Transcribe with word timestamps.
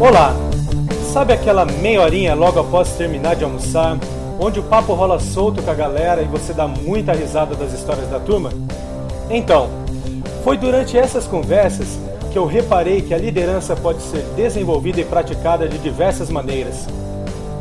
Olá! 0.00 0.32
Sabe 1.12 1.32
aquela 1.32 1.64
meia 1.64 2.00
horinha 2.00 2.32
logo 2.32 2.60
após 2.60 2.92
terminar 2.92 3.34
de 3.34 3.42
almoçar, 3.42 3.98
onde 4.38 4.60
o 4.60 4.62
papo 4.62 4.94
rola 4.94 5.18
solto 5.18 5.60
com 5.60 5.70
a 5.72 5.74
galera 5.74 6.22
e 6.22 6.24
você 6.24 6.52
dá 6.52 6.68
muita 6.68 7.12
risada 7.12 7.56
das 7.56 7.72
histórias 7.72 8.08
da 8.08 8.20
turma? 8.20 8.50
Então, 9.28 9.68
foi 10.44 10.56
durante 10.56 10.96
essas 10.96 11.26
conversas 11.26 11.98
que 12.30 12.38
eu 12.38 12.46
reparei 12.46 13.02
que 13.02 13.12
a 13.12 13.18
liderança 13.18 13.74
pode 13.74 14.00
ser 14.02 14.22
desenvolvida 14.36 15.00
e 15.00 15.04
praticada 15.04 15.68
de 15.68 15.78
diversas 15.78 16.30
maneiras. 16.30 16.86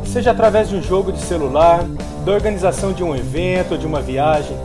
Seja 0.06 0.30
através 0.30 0.70
de 0.70 0.76
um 0.76 0.82
jogo 0.82 1.12
de 1.12 1.20
celular, 1.20 1.84
da 2.24 2.32
organização 2.34 2.94
de 2.94 3.04
um 3.04 3.16
evento 3.16 3.72
ou 3.72 3.78
de 3.80 3.88
uma 3.88 4.00
viagem, 4.00 4.56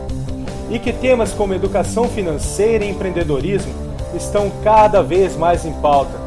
e 0.69 0.77
que 0.77 0.93
temas 0.93 1.31
como 1.31 1.55
educação 1.55 2.07
financeira 2.07 2.85
e 2.85 2.91
empreendedorismo 2.91 3.73
estão 4.13 4.51
cada 4.63 5.01
vez 5.01 5.35
mais 5.35 5.65
em 5.65 5.73
pauta. 5.73 6.22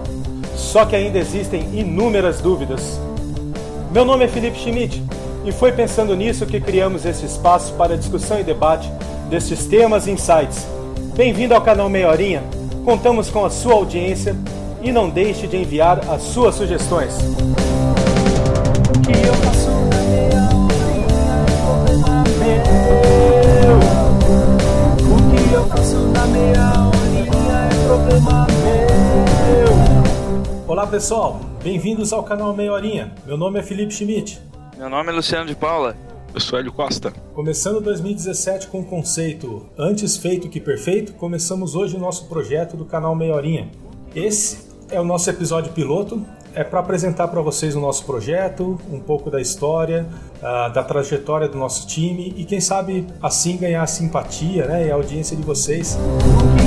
Só 0.57 0.86
que 0.86 0.96
ainda 0.96 1.18
existem 1.18 1.61
inúmeras 1.78 2.41
dúvidas. 2.41 2.98
Meu 3.92 4.05
nome 4.05 4.24
é 4.24 4.28
Felipe 4.28 4.59
Schmidt 4.59 5.02
e 5.45 5.52
foi 5.52 5.70
pensando 5.70 6.16
nisso 6.16 6.47
que 6.47 6.60
criamos 6.60 7.05
esse 7.05 7.27
espaço 7.27 7.74
para 7.74 7.97
discussão 7.97 8.41
e 8.41 8.42
debate 8.42 8.91
destes 9.28 9.66
temas 9.66 10.06
e 10.06 10.11
insights. 10.11 10.66
Bem-vindo 11.14 11.55
ao 11.55 11.61
canal 11.61 11.88
Meia 11.88 12.09
Horinha. 12.11 12.42
Contamos 12.84 13.30
com 13.30 13.45
a 13.45 13.50
sua 13.50 13.74
audiência 13.74 14.34
e 14.83 14.91
não 14.91 15.11
deixe 15.11 15.47
de 15.47 15.56
enviar 15.56 16.00
as 16.09 16.23
suas 16.23 16.55
sugestões. 16.55 17.14
O 18.88 19.00
que 19.00 19.27
eu 19.27 19.34
faço 25.75 25.98
na 26.12 26.27
meia 26.27 26.86
Olá 30.87 30.93
pessoal, 30.93 31.41
bem-vindos 31.65 32.13
ao 32.13 32.23
canal 32.23 32.55
Meia 32.55 32.73
Horinha. 32.73 33.13
Meu 33.27 33.37
nome 33.37 33.59
é 33.59 33.63
Felipe 33.63 33.92
Schmidt. 33.92 34.41
Meu 34.79 34.89
nome 34.89 35.11
é 35.11 35.12
Luciano 35.12 35.45
de 35.45 35.56
Paula. 35.56 35.97
Eu 36.33 36.39
sou 36.39 36.56
Hélio 36.56 36.73
Costa. 36.73 37.12
Começando 37.34 37.81
2017 37.81 38.69
com 38.69 38.78
o 38.78 38.84
conceito 38.84 39.67
Antes 39.77 40.17
feito 40.17 40.48
que 40.48 40.61
perfeito, 40.61 41.12
começamos 41.15 41.75
hoje 41.75 41.97
o 41.97 41.98
nosso 41.98 42.28
projeto 42.28 42.77
do 42.77 42.84
canal 42.84 43.17
Meia 43.17 43.34
Horinha. 43.34 43.69
Esse 44.15 44.59
é 44.89 45.01
o 45.01 45.05
nosso 45.05 45.28
episódio 45.28 45.73
piloto, 45.73 46.25
é 46.55 46.62
para 46.62 46.78
apresentar 46.78 47.27
para 47.27 47.43
vocês 47.43 47.75
o 47.75 47.81
nosso 47.81 48.05
projeto, 48.05 48.78
um 48.89 49.00
pouco 49.00 49.28
da 49.28 49.41
história, 49.41 50.06
uh, 50.37 50.73
da 50.73 50.84
trajetória 50.84 51.48
do 51.48 51.59
nosso 51.59 51.89
time 51.89 52.33
e 52.37 52.45
quem 52.45 52.61
sabe 52.61 53.05
assim 53.21 53.56
ganhar 53.56 53.83
a 53.83 53.89
simpatia 53.89 54.67
né, 54.67 54.87
e 54.87 54.91
a 54.93 54.95
audiência 54.95 55.37
de 55.37 55.43
vocês. 55.43 55.98
O 55.98 56.56
que 56.56 56.62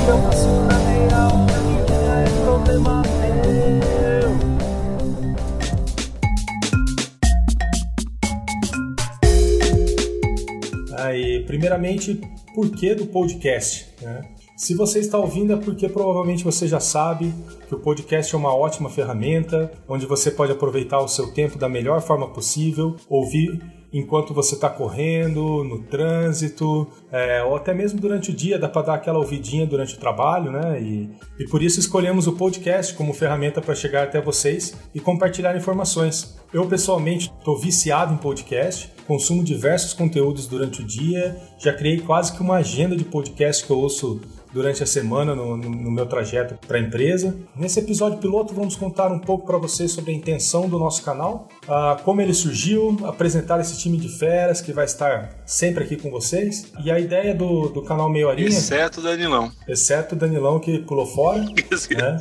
Primeiramente, 11.46 12.20
por 12.54 12.70
que 12.70 12.94
do 12.94 13.06
podcast? 13.06 13.88
Né? 14.02 14.22
Se 14.56 14.74
você 14.74 14.98
está 14.98 15.18
ouvindo 15.18 15.54
é 15.54 15.56
porque 15.56 15.88
provavelmente 15.88 16.44
você 16.44 16.68
já 16.68 16.80
sabe 16.80 17.32
que 17.66 17.74
o 17.74 17.78
podcast 17.78 18.34
é 18.34 18.38
uma 18.38 18.54
ótima 18.54 18.90
ferramenta, 18.90 19.72
onde 19.88 20.04
você 20.04 20.30
pode 20.30 20.52
aproveitar 20.52 21.00
o 21.00 21.08
seu 21.08 21.32
tempo 21.32 21.58
da 21.58 21.68
melhor 21.68 22.02
forma 22.02 22.28
possível, 22.28 22.94
ouvir 23.08 23.58
enquanto 23.92 24.32
você 24.32 24.54
está 24.54 24.68
correndo, 24.68 25.64
no 25.64 25.82
trânsito, 25.82 26.86
é, 27.10 27.42
ou 27.42 27.56
até 27.56 27.74
mesmo 27.74 28.00
durante 28.00 28.30
o 28.30 28.34
dia, 28.34 28.58
dá 28.58 28.68
para 28.68 28.82
dar 28.82 28.94
aquela 28.94 29.18
ouvidinha 29.18 29.66
durante 29.66 29.94
o 29.94 29.98
trabalho, 29.98 30.50
né? 30.52 30.80
E, 30.80 31.10
e 31.38 31.48
por 31.48 31.62
isso 31.62 31.80
escolhemos 31.80 32.26
o 32.26 32.32
podcast 32.32 32.94
como 32.94 33.12
ferramenta 33.12 33.60
para 33.60 33.74
chegar 33.74 34.04
até 34.04 34.20
vocês 34.20 34.76
e 34.94 35.00
compartilhar 35.00 35.56
informações. 35.56 36.39
Eu 36.52 36.66
pessoalmente 36.66 37.32
estou 37.38 37.56
viciado 37.56 38.12
em 38.12 38.16
podcast, 38.16 38.92
consumo 39.06 39.42
diversos 39.42 39.94
conteúdos 39.94 40.48
durante 40.48 40.82
o 40.82 40.84
dia, 40.84 41.40
já 41.58 41.72
criei 41.72 42.00
quase 42.00 42.32
que 42.32 42.42
uma 42.42 42.56
agenda 42.56 42.96
de 42.96 43.04
podcast 43.04 43.64
que 43.64 43.70
eu 43.70 43.78
ouço 43.78 44.20
durante 44.52 44.82
a 44.82 44.86
semana 44.86 45.32
no, 45.32 45.56
no, 45.56 45.70
no 45.70 45.90
meu 45.92 46.06
trajeto 46.06 46.54
para 46.66 46.76
a 46.76 46.80
empresa. 46.80 47.36
Nesse 47.54 47.78
episódio 47.78 48.18
piloto, 48.18 48.52
vamos 48.52 48.74
contar 48.74 49.12
um 49.12 49.20
pouco 49.20 49.46
para 49.46 49.58
vocês 49.58 49.92
sobre 49.92 50.10
a 50.10 50.14
intenção 50.14 50.68
do 50.68 50.76
nosso 50.76 51.04
canal, 51.04 51.48
uh, 51.64 52.02
como 52.02 52.20
ele 52.20 52.34
surgiu, 52.34 52.98
apresentar 53.04 53.60
esse 53.60 53.78
time 53.78 53.96
de 53.96 54.08
feras 54.08 54.60
que 54.60 54.72
vai 54.72 54.86
estar 54.86 55.42
sempre 55.46 55.84
aqui 55.84 55.96
com 55.96 56.10
vocês. 56.10 56.72
E 56.84 56.90
a 56.90 56.98
ideia 56.98 57.32
do, 57.32 57.68
do 57.68 57.82
canal 57.82 58.10
Meio 58.10 58.26
Horinha. 58.26 58.48
Exceto 58.48 58.98
o 58.98 59.02
Danilão. 59.04 59.52
Exceto 59.68 60.16
o 60.16 60.18
Danilão 60.18 60.58
que 60.58 60.80
pulou 60.80 61.06
fora. 61.06 61.44
né? 61.96 62.18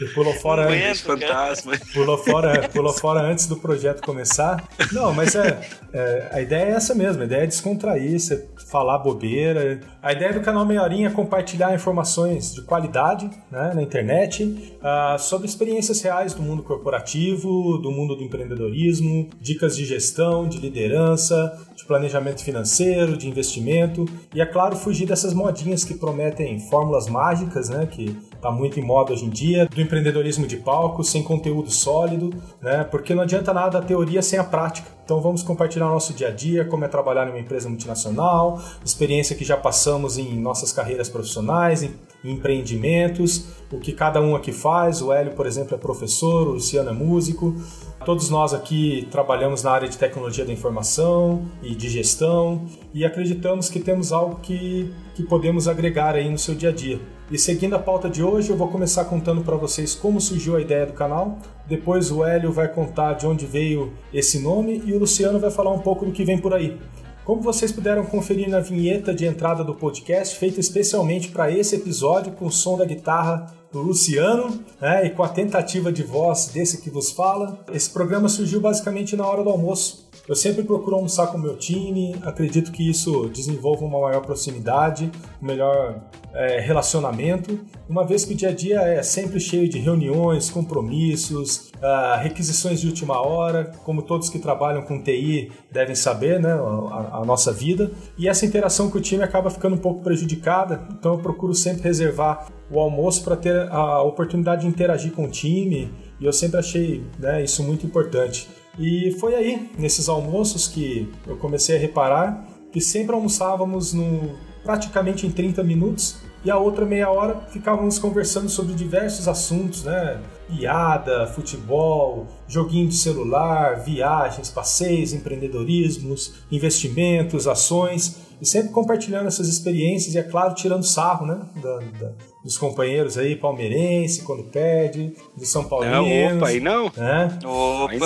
E 0.00 0.06
pulou 0.08 0.32
fora 0.34 0.68
antes. 0.68 1.00
Fantasma. 1.02 1.72
Pulou 1.92 2.18
fora, 2.18 2.68
pulou 2.68 2.92
fora 2.92 3.20
antes 3.20 3.46
do 3.46 3.56
projeto 3.56 4.02
começar. 4.02 4.68
Não, 4.92 5.12
mas 5.12 5.34
é, 5.34 5.60
é, 5.92 6.28
a 6.32 6.40
ideia 6.40 6.66
é 6.66 6.70
essa 6.70 6.94
mesmo, 6.94 7.22
a 7.22 7.24
ideia 7.24 7.42
é 7.42 7.46
descontrair, 7.46 8.18
você 8.18 8.48
falar 8.70 8.98
bobeira. 8.98 9.80
A 10.02 10.12
ideia 10.12 10.32
do 10.32 10.40
canal 10.40 10.64
Meia 10.64 10.82
Horinha 10.82 11.08
é 11.08 11.10
compartilhar 11.10 11.74
informações 11.74 12.54
de 12.54 12.62
qualidade 12.62 13.30
né, 13.50 13.72
na 13.74 13.82
internet 13.82 14.44
uh, 14.44 15.18
sobre 15.18 15.48
experiências 15.48 16.00
reais 16.02 16.34
do 16.34 16.42
mundo 16.42 16.62
corporativo, 16.62 17.78
do 17.78 17.90
mundo 17.90 18.14
do 18.14 18.22
empreendedorismo, 18.22 19.28
dicas 19.40 19.76
de 19.76 19.84
gestão, 19.84 20.46
de 20.46 20.58
liderança, 20.58 21.58
de 21.74 21.84
planejamento 21.84 22.44
financeiro, 22.44 23.16
de 23.16 23.28
investimento 23.28 24.04
e, 24.34 24.40
é 24.40 24.46
claro, 24.46 24.76
fugir 24.76 25.06
dessas 25.06 25.32
modinhas 25.32 25.84
que 25.84 25.94
prometem 25.94 26.60
fórmulas 26.68 27.08
mágicas, 27.08 27.68
né, 27.68 27.86
que 27.86 28.16
está 28.34 28.50
muito 28.50 28.78
em 28.78 28.82
moda 28.82 29.12
hoje 29.12 29.24
em 29.24 29.30
dia, 29.30 29.66
do 29.66 29.80
empreendedorismo 29.88 30.46
de 30.46 30.58
palco, 30.58 31.02
sem 31.02 31.22
conteúdo 31.22 31.70
sólido, 31.70 32.30
né? 32.60 32.84
Porque 32.84 33.14
não 33.14 33.22
adianta 33.22 33.52
nada 33.52 33.78
a 33.78 33.82
teoria 33.82 34.20
sem 34.20 34.38
a 34.38 34.44
prática. 34.44 34.88
Então 35.04 35.22
vamos 35.22 35.42
compartilhar 35.42 35.86
o 35.86 35.90
nosso 35.90 36.12
dia 36.12 36.28
a 36.28 36.30
dia, 36.30 36.66
como 36.66 36.84
é 36.84 36.88
trabalhar 36.88 37.26
em 37.26 37.30
uma 37.30 37.38
empresa 37.38 37.66
multinacional, 37.66 38.60
experiência 38.84 39.34
que 39.34 39.44
já 39.44 39.56
passamos 39.56 40.18
em 40.18 40.38
nossas 40.38 40.70
carreiras 40.70 41.08
profissionais, 41.08 41.82
em 41.82 41.94
empreendimentos, 42.22 43.46
o 43.72 43.78
que 43.78 43.92
cada 43.92 44.20
um 44.20 44.36
aqui 44.36 44.52
faz. 44.52 45.00
O 45.00 45.10
Hélio, 45.10 45.32
por 45.32 45.46
exemplo, 45.46 45.74
é 45.74 45.78
professor, 45.78 46.46
o 46.46 46.52
Luciano 46.52 46.90
é 46.90 46.92
músico. 46.92 47.56
Todos 48.04 48.28
nós 48.28 48.52
aqui 48.52 49.08
trabalhamos 49.10 49.62
na 49.62 49.70
área 49.70 49.88
de 49.88 49.96
tecnologia 49.96 50.44
da 50.44 50.52
informação 50.52 51.42
e 51.62 51.74
de 51.74 51.88
gestão 51.88 52.66
e 52.92 53.04
acreditamos 53.04 53.70
que 53.70 53.80
temos 53.80 54.12
algo 54.12 54.36
que, 54.42 54.92
que 55.14 55.22
podemos 55.22 55.66
agregar 55.66 56.14
aí 56.14 56.28
no 56.28 56.38
seu 56.38 56.54
dia 56.54 56.68
a 56.68 56.72
dia. 56.72 57.00
E 57.30 57.38
seguindo 57.38 57.76
a 57.76 57.78
pauta 57.78 58.08
de 58.08 58.22
hoje, 58.22 58.48
eu 58.48 58.56
vou 58.56 58.68
começar 58.68 59.04
contando 59.04 59.42
para 59.42 59.54
vocês 59.54 59.94
como 59.94 60.18
surgiu 60.18 60.56
a 60.56 60.62
ideia 60.62 60.86
do 60.86 60.94
canal. 60.94 61.38
Depois 61.66 62.10
o 62.10 62.24
Hélio 62.24 62.50
vai 62.50 62.68
contar 62.68 63.12
de 63.14 63.26
onde 63.26 63.44
veio 63.44 63.92
esse 64.14 64.38
nome 64.38 64.82
e 64.86 64.94
o 64.94 64.98
Luciano 64.98 65.38
vai 65.38 65.50
falar 65.50 65.70
um 65.70 65.80
pouco 65.80 66.06
do 66.06 66.12
que 66.12 66.24
vem 66.24 66.38
por 66.38 66.54
aí. 66.54 66.78
Como 67.26 67.42
vocês 67.42 67.70
puderam 67.70 68.06
conferir 68.06 68.48
na 68.48 68.60
vinheta 68.60 69.12
de 69.12 69.26
entrada 69.26 69.62
do 69.62 69.74
podcast, 69.74 70.38
feita 70.38 70.58
especialmente 70.58 71.28
para 71.28 71.50
esse 71.50 71.76
episódio, 71.76 72.32
com 72.32 72.46
o 72.46 72.50
som 72.50 72.78
da 72.78 72.86
guitarra 72.86 73.54
do 73.70 73.82
Luciano 73.82 74.64
né, 74.80 75.04
e 75.04 75.10
com 75.10 75.22
a 75.22 75.28
tentativa 75.28 75.92
de 75.92 76.02
voz 76.02 76.46
desse 76.46 76.80
que 76.80 76.88
vos 76.88 77.10
fala, 77.10 77.62
esse 77.74 77.90
programa 77.90 78.30
surgiu 78.30 78.62
basicamente 78.62 79.14
na 79.14 79.26
hora 79.26 79.44
do 79.44 79.50
almoço. 79.50 80.07
Eu 80.28 80.34
sempre 80.34 80.62
procuro 80.62 80.96
almoçar 80.96 81.28
com 81.28 81.38
o 81.38 81.40
meu 81.40 81.56
time, 81.56 82.14
acredito 82.20 82.70
que 82.70 82.86
isso 82.86 83.30
desenvolva 83.30 83.86
uma 83.86 83.98
maior 83.98 84.20
proximidade, 84.20 85.10
um 85.42 85.46
melhor 85.46 86.02
é, 86.34 86.60
relacionamento, 86.60 87.58
uma 87.88 88.06
vez 88.06 88.26
que 88.26 88.34
o 88.34 88.36
dia 88.36 88.50
a 88.50 88.52
dia 88.52 88.80
é 88.82 89.02
sempre 89.02 89.40
cheio 89.40 89.66
de 89.70 89.78
reuniões, 89.78 90.50
compromissos, 90.50 91.72
uh, 91.76 92.20
requisições 92.20 92.78
de 92.78 92.88
última 92.88 93.18
hora, 93.26 93.72
como 93.84 94.02
todos 94.02 94.28
que 94.28 94.38
trabalham 94.38 94.82
com 94.82 95.02
TI 95.02 95.50
devem 95.72 95.94
saber, 95.94 96.38
né, 96.38 96.52
a, 96.52 97.20
a 97.20 97.24
nossa 97.24 97.50
vida, 97.50 97.90
e 98.18 98.28
essa 98.28 98.44
interação 98.44 98.90
com 98.90 98.98
o 98.98 99.00
time 99.00 99.22
acaba 99.22 99.48
ficando 99.48 99.76
um 99.76 99.80
pouco 99.80 100.02
prejudicada, 100.02 100.86
então 100.92 101.14
eu 101.14 101.18
procuro 101.20 101.54
sempre 101.54 101.84
reservar 101.84 102.48
o 102.70 102.78
almoço 102.78 103.24
para 103.24 103.34
ter 103.34 103.66
a 103.70 104.02
oportunidade 104.02 104.60
de 104.60 104.68
interagir 104.68 105.12
com 105.12 105.24
o 105.24 105.30
time, 105.30 105.90
e 106.20 106.26
eu 106.26 106.34
sempre 106.34 106.58
achei 106.58 107.02
né, 107.18 107.42
isso 107.42 107.62
muito 107.62 107.86
importante. 107.86 108.46
E 108.78 109.10
foi 109.18 109.34
aí, 109.34 109.70
nesses 109.76 110.08
almoços, 110.08 110.68
que 110.68 111.12
eu 111.26 111.36
comecei 111.36 111.76
a 111.76 111.78
reparar 111.78 112.46
que 112.70 112.80
sempre 112.80 113.14
almoçávamos 113.14 113.92
no, 113.92 114.36
praticamente 114.62 115.26
em 115.26 115.30
30 115.30 115.64
minutos 115.64 116.18
e 116.44 116.50
a 116.50 116.56
outra 116.56 116.84
meia 116.86 117.10
hora 117.10 117.40
ficávamos 117.50 117.98
conversando 117.98 118.48
sobre 118.48 118.74
diversos 118.74 119.26
assuntos, 119.26 119.84
né? 119.84 120.20
Piada, 120.46 121.26
futebol, 121.26 122.26
joguinho 122.46 122.88
de 122.88 122.94
celular, 122.94 123.80
viagens, 123.80 124.48
passeios, 124.48 125.12
empreendedorismos, 125.12 126.34
investimentos, 126.50 127.48
ações, 127.48 128.16
e 128.40 128.46
sempre 128.46 128.72
compartilhando 128.72 129.26
essas 129.26 129.48
experiências 129.48 130.14
e, 130.14 130.18
é 130.18 130.22
claro, 130.22 130.54
tirando 130.54 130.84
sarro, 130.84 131.26
né? 131.26 131.40
Da, 131.60 131.78
da, 132.00 132.12
dos 132.42 132.56
companheiros 132.56 133.18
aí, 133.18 133.36
palmeirense, 133.36 134.22
quando 134.22 134.44
pede, 134.44 135.12
do 135.36 135.44
São 135.44 135.64
Paulo. 135.64 135.84
Não, 135.84 136.36
opa, 136.36 136.48
aí 136.48 136.60
não. 136.60 136.84
Né? 136.96 137.38
Opa. 137.44 137.96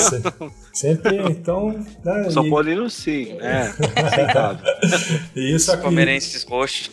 Não. 0.40 0.50
Sempre, 0.72 1.16
então. 1.30 1.70
Né? 2.02 2.30
Só 2.30 2.42
e... 2.42 2.50
pode 2.50 2.70
ir 2.70 2.76
no 2.76 2.88
sim, 2.88 3.34
né? 3.34 3.72
E 5.36 5.54
isso 5.54 5.70
aqui... 5.70 5.82
Palmeirenses 5.82 6.44
roxos. 6.44 6.90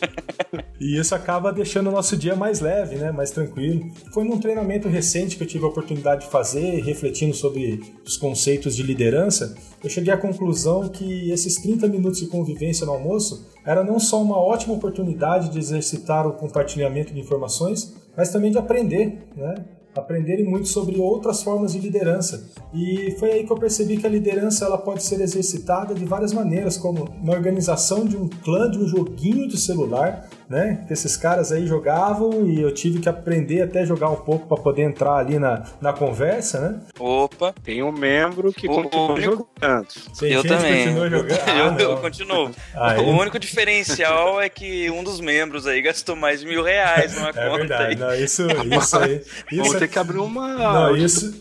e 0.78 0.98
isso 0.98 1.14
acaba 1.14 1.52
deixando 1.52 1.88
o 1.88 1.92
nosso 1.92 2.16
dia 2.16 2.36
mais 2.36 2.60
leve, 2.60 2.96
né? 2.96 3.10
Mais 3.10 3.30
tranquilo. 3.30 3.90
Foi 4.12 4.22
num 4.22 4.38
treinamento 4.38 4.88
recente 4.88 5.36
que 5.36 5.42
eu 5.42 5.46
tive 5.46 5.64
a 5.64 5.68
oportunidade 5.68 6.26
de 6.26 6.30
fazer, 6.30 6.82
refletindo 6.82 7.34
sobre 7.34 7.80
os 8.04 8.16
conceitos 8.16 8.76
de 8.76 8.82
liderança, 8.82 9.56
eu 9.82 9.88
cheguei 9.88 10.12
à 10.12 10.16
conclusão 10.16 10.88
que 10.88 11.30
esses 11.30 11.56
30 11.56 11.88
minutos 11.88 12.20
de 12.20 12.26
convivência 12.26 12.84
no 12.84 12.92
almoço 12.92 13.29
era 13.64 13.84
não 13.84 13.98
só 13.98 14.22
uma 14.22 14.38
ótima 14.38 14.74
oportunidade 14.74 15.50
de 15.50 15.58
exercitar 15.58 16.26
o 16.26 16.32
compartilhamento 16.32 17.12
de 17.12 17.20
informações, 17.20 17.94
mas 18.16 18.30
também 18.30 18.50
de 18.50 18.58
aprender, 18.58 19.28
né? 19.36 19.64
aprenderem 19.94 20.44
muito 20.44 20.68
sobre 20.68 20.98
outras 20.98 21.42
formas 21.42 21.72
de 21.72 21.80
liderança. 21.80 22.48
E 22.72 23.16
foi 23.18 23.32
aí 23.32 23.44
que 23.44 23.52
eu 23.52 23.56
percebi 23.56 23.96
que 23.96 24.06
a 24.06 24.10
liderança 24.10 24.64
ela 24.64 24.78
pode 24.78 25.02
ser 25.02 25.20
exercitada 25.20 25.94
de 25.94 26.04
várias 26.04 26.32
maneiras, 26.32 26.76
como 26.76 27.08
na 27.22 27.32
organização 27.32 28.04
de 28.04 28.16
um 28.16 28.28
clã, 28.28 28.70
de 28.70 28.78
um 28.78 28.86
joguinho 28.86 29.48
de 29.48 29.58
celular, 29.58 30.28
né? 30.50 30.84
Que 30.88 30.92
esses 30.92 31.16
caras 31.16 31.52
aí 31.52 31.64
jogavam 31.64 32.44
e 32.44 32.60
eu 32.60 32.74
tive 32.74 32.98
que 32.98 33.08
aprender 33.08 33.62
até 33.62 33.86
jogar 33.86 34.10
um 34.10 34.16
pouco 34.16 34.48
para 34.48 34.60
poder 34.60 34.82
entrar 34.82 35.14
ali 35.14 35.38
na, 35.38 35.62
na 35.80 35.92
conversa, 35.92 36.60
né? 36.60 36.80
Opa! 36.98 37.54
Tem 37.62 37.84
um 37.84 37.92
membro 37.92 38.52
que 38.52 38.68
o, 38.68 38.74
continua 38.74 39.12
único... 39.12 39.48
jogando. 39.60 39.86
Tem 40.18 40.32
eu 40.32 40.42
também. 40.42 40.92
Jogando. 40.92 41.30
Ah, 41.50 41.76
eu, 41.78 41.90
eu, 41.90 41.96
continuo. 41.98 42.50
Aí... 42.74 42.98
O 42.98 43.08
único 43.10 43.38
diferencial 43.38 44.40
é 44.40 44.48
que 44.48 44.90
um 44.90 45.04
dos 45.04 45.20
membros 45.20 45.66
aí 45.66 45.80
gastou 45.80 46.16
mais 46.16 46.40
de 46.40 46.46
mil 46.46 46.62
reais 46.62 47.14
numa 47.14 47.28
é 47.30 47.32
conta. 47.32 47.58
Verdade. 47.58 47.84
Aí. 47.84 47.96
Não, 47.96 48.14
isso, 48.14 48.42
isso 48.80 48.98
aí. 48.98 49.22
Isso 49.50 49.62
Vamos 49.62 49.78
ter 49.78 49.88
que 49.88 49.98
abrir 49.98 50.18
uma. 50.18 50.54
Não, 50.54 50.96
isso. 50.96 51.32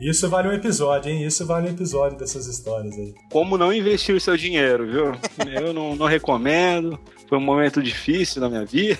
Isso 0.00 0.28
vale 0.28 0.48
um 0.48 0.52
episódio, 0.52 1.10
hein? 1.10 1.24
Isso 1.24 1.46
vale 1.46 1.68
um 1.68 1.72
episódio 1.72 2.18
dessas 2.18 2.46
histórias 2.46 2.96
aí. 2.96 3.14
Como 3.30 3.58
não 3.58 3.72
investir 3.72 4.14
o 4.14 4.20
seu 4.20 4.36
dinheiro, 4.36 4.86
viu? 4.86 5.12
Eu 5.52 5.72
não, 5.72 5.94
não 5.94 6.06
recomendo. 6.06 6.98
Foi 7.34 7.40
um 7.40 7.44
momento 7.44 7.82
difícil 7.82 8.40
na 8.40 8.48
minha 8.48 8.64
vida. 8.64 8.96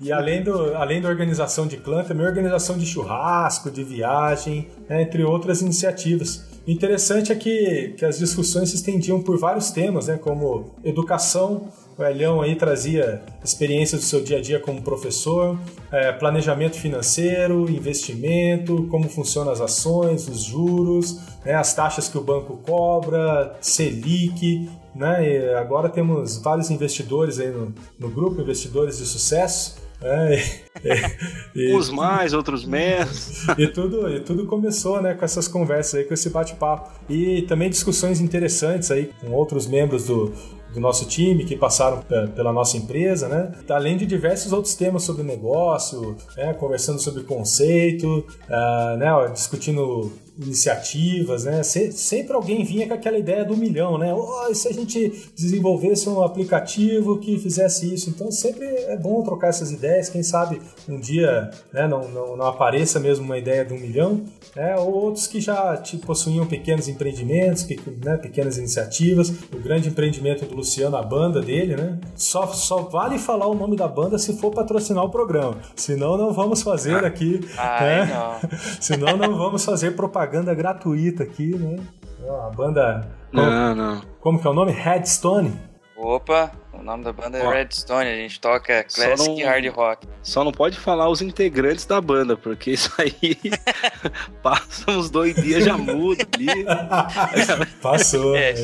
E 0.00 0.10
além, 0.10 0.42
do, 0.42 0.74
além 0.74 1.00
da 1.00 1.08
organização 1.08 1.68
de 1.68 1.76
clã, 1.76 2.02
também 2.02 2.26
organização 2.26 2.76
de 2.76 2.84
churrasco, 2.84 3.70
de 3.70 3.84
viagem, 3.84 4.66
né, 4.88 5.02
entre 5.02 5.22
outras 5.22 5.62
iniciativas. 5.62 6.48
O 6.66 6.70
interessante 6.70 7.30
é 7.30 7.34
que, 7.36 7.94
que 7.96 8.04
as 8.04 8.18
discussões 8.18 8.70
se 8.70 8.74
estendiam 8.74 9.22
por 9.22 9.38
vários 9.38 9.70
temas, 9.70 10.08
né, 10.08 10.18
como 10.18 10.74
educação, 10.82 11.68
o 12.00 12.06
Elhão 12.06 12.40
aí 12.40 12.56
trazia 12.56 13.22
experiências 13.44 14.00
do 14.00 14.06
seu 14.06 14.22
dia 14.22 14.38
a 14.38 14.40
dia 14.40 14.58
como 14.58 14.80
professor, 14.80 15.58
é, 15.92 16.12
planejamento 16.12 16.78
financeiro, 16.78 17.70
investimento, 17.70 18.86
como 18.90 19.08
funcionam 19.08 19.52
as 19.52 19.60
ações, 19.60 20.26
os 20.28 20.42
juros, 20.42 21.20
né, 21.44 21.54
as 21.54 21.74
taxas 21.74 22.08
que 22.08 22.16
o 22.16 22.22
banco 22.22 22.56
cobra, 22.58 23.54
Selic, 23.60 24.68
né? 24.94 25.28
E 25.28 25.54
agora 25.54 25.88
temos 25.88 26.38
vários 26.38 26.70
investidores 26.70 27.38
aí 27.38 27.50
no, 27.50 27.74
no 27.98 28.08
grupo, 28.08 28.40
investidores 28.40 28.98
de 28.98 29.06
sucesso. 29.06 29.78
É, 30.02 30.42
e, 31.54 31.74
Uns 31.74 31.90
mais, 31.90 32.32
outros 32.32 32.64
menos. 32.64 33.46
E 33.58 33.68
tudo, 33.68 34.08
e 34.08 34.20
tudo 34.20 34.46
começou 34.46 35.02
né, 35.02 35.12
com 35.12 35.24
essas 35.24 35.46
conversas 35.46 35.96
aí, 36.00 36.04
com 36.04 36.14
esse 36.14 36.30
bate-papo. 36.30 36.90
E 37.08 37.42
também 37.42 37.68
discussões 37.68 38.20
interessantes 38.20 38.90
aí 38.90 39.10
com 39.20 39.30
outros 39.32 39.66
membros 39.66 40.06
do, 40.06 40.32
do 40.72 40.80
nosso 40.80 41.06
time 41.06 41.44
que 41.44 41.56
passaram 41.56 42.02
pela 42.34 42.52
nossa 42.52 42.76
empresa, 42.76 43.28
né? 43.28 43.52
Além 43.68 43.96
de 43.96 44.06
diversos 44.06 44.52
outros 44.52 44.74
temas 44.74 45.02
sobre 45.02 45.22
negócio, 45.22 46.16
né? 46.36 46.54
conversando 46.54 46.98
sobre 46.98 47.22
conceito, 47.24 48.24
uh, 48.48 48.96
né? 48.96 49.10
discutindo 49.32 50.12
iniciativas, 50.40 51.44
né? 51.44 51.62
sempre 51.62 52.32
alguém 52.32 52.64
vinha 52.64 52.88
com 52.88 52.94
aquela 52.94 53.18
ideia 53.18 53.44
do 53.44 53.56
milhão, 53.56 53.98
né? 53.98 54.12
Oh, 54.12 54.48
e 54.50 54.54
se 54.54 54.68
a 54.68 54.72
gente 54.72 55.30
desenvolvesse 55.36 56.08
um 56.08 56.22
aplicativo 56.22 57.18
que 57.18 57.38
fizesse 57.38 57.92
isso? 57.92 58.08
Então 58.08 58.30
sempre 58.30 58.66
é 58.66 58.96
bom 58.96 59.22
trocar 59.22 59.48
essas 59.48 59.70
ideias. 59.70 60.08
Quem 60.08 60.22
sabe 60.22 60.60
um 60.88 60.98
dia 60.98 61.50
né, 61.72 61.86
não, 61.86 62.08
não, 62.08 62.36
não 62.36 62.46
apareça 62.46 62.98
mesmo 62.98 63.24
uma 63.24 63.38
ideia 63.38 63.64
de 63.64 63.74
um 63.74 63.78
milhão, 63.78 64.24
né? 64.56 64.76
Ou 64.76 64.92
outros 64.92 65.26
que 65.26 65.40
já 65.40 65.76
tipo, 65.76 66.06
possuíam 66.06 66.46
pequenos 66.46 66.88
empreendimentos, 66.88 67.66
né, 68.02 68.16
pequenas 68.16 68.56
iniciativas. 68.56 69.30
O 69.52 69.58
grande 69.58 69.88
empreendimento 69.88 70.46
do 70.46 70.54
Luciano, 70.54 70.96
a 70.96 71.02
banda 71.02 71.40
dele, 71.40 71.76
né? 71.76 71.98
Só, 72.16 72.46
só 72.46 72.78
vale 72.82 73.18
falar 73.18 73.46
o 73.46 73.54
nome 73.54 73.76
da 73.76 73.86
banda 73.86 74.18
se 74.18 74.36
for 74.38 74.50
patrocinar 74.50 75.04
o 75.04 75.10
programa. 75.10 75.58
Senão 75.76 76.16
não 76.16 76.32
vamos 76.32 76.62
fazer 76.62 77.04
aqui. 77.04 77.40
Ai, 77.58 78.06
né? 78.06 78.14
não. 78.14 78.50
Senão 78.80 79.16
não 79.16 79.36
vamos 79.36 79.64
fazer 79.64 79.94
propaganda 79.94 80.29
gratuita 80.54 81.22
aqui, 81.22 81.56
né? 81.56 81.76
A 82.46 82.50
banda. 82.50 83.08
Como, 83.32 83.46
não, 83.46 83.74
não. 83.74 84.02
Como 84.20 84.38
que 84.40 84.46
é 84.46 84.50
o 84.50 84.54
nome? 84.54 84.72
Headstone? 84.72 85.56
Opa, 85.96 86.50
o 86.80 86.82
nome 86.82 87.04
da 87.04 87.12
banda 87.12 87.38
é 87.38 87.46
Ó, 87.46 87.50
Redstone, 87.50 88.08
a 88.08 88.16
gente 88.16 88.40
toca 88.40 88.84
classic 88.84 89.28
não, 89.28 89.48
hard 89.48 89.66
rock. 89.66 90.08
Só 90.22 90.42
não 90.42 90.50
pode 90.50 90.78
falar 90.78 91.08
os 91.08 91.20
integrantes 91.20 91.84
da 91.84 92.00
banda, 92.00 92.36
porque 92.36 92.70
isso 92.70 92.90
aí 92.98 93.38
passa 94.42 94.90
uns 94.90 95.10
dois 95.10 95.34
dias 95.34 95.64
já 95.64 95.76
muda 95.76 96.26
ali. 96.34 96.64
Passou. 97.82 98.34
É, 98.34 98.54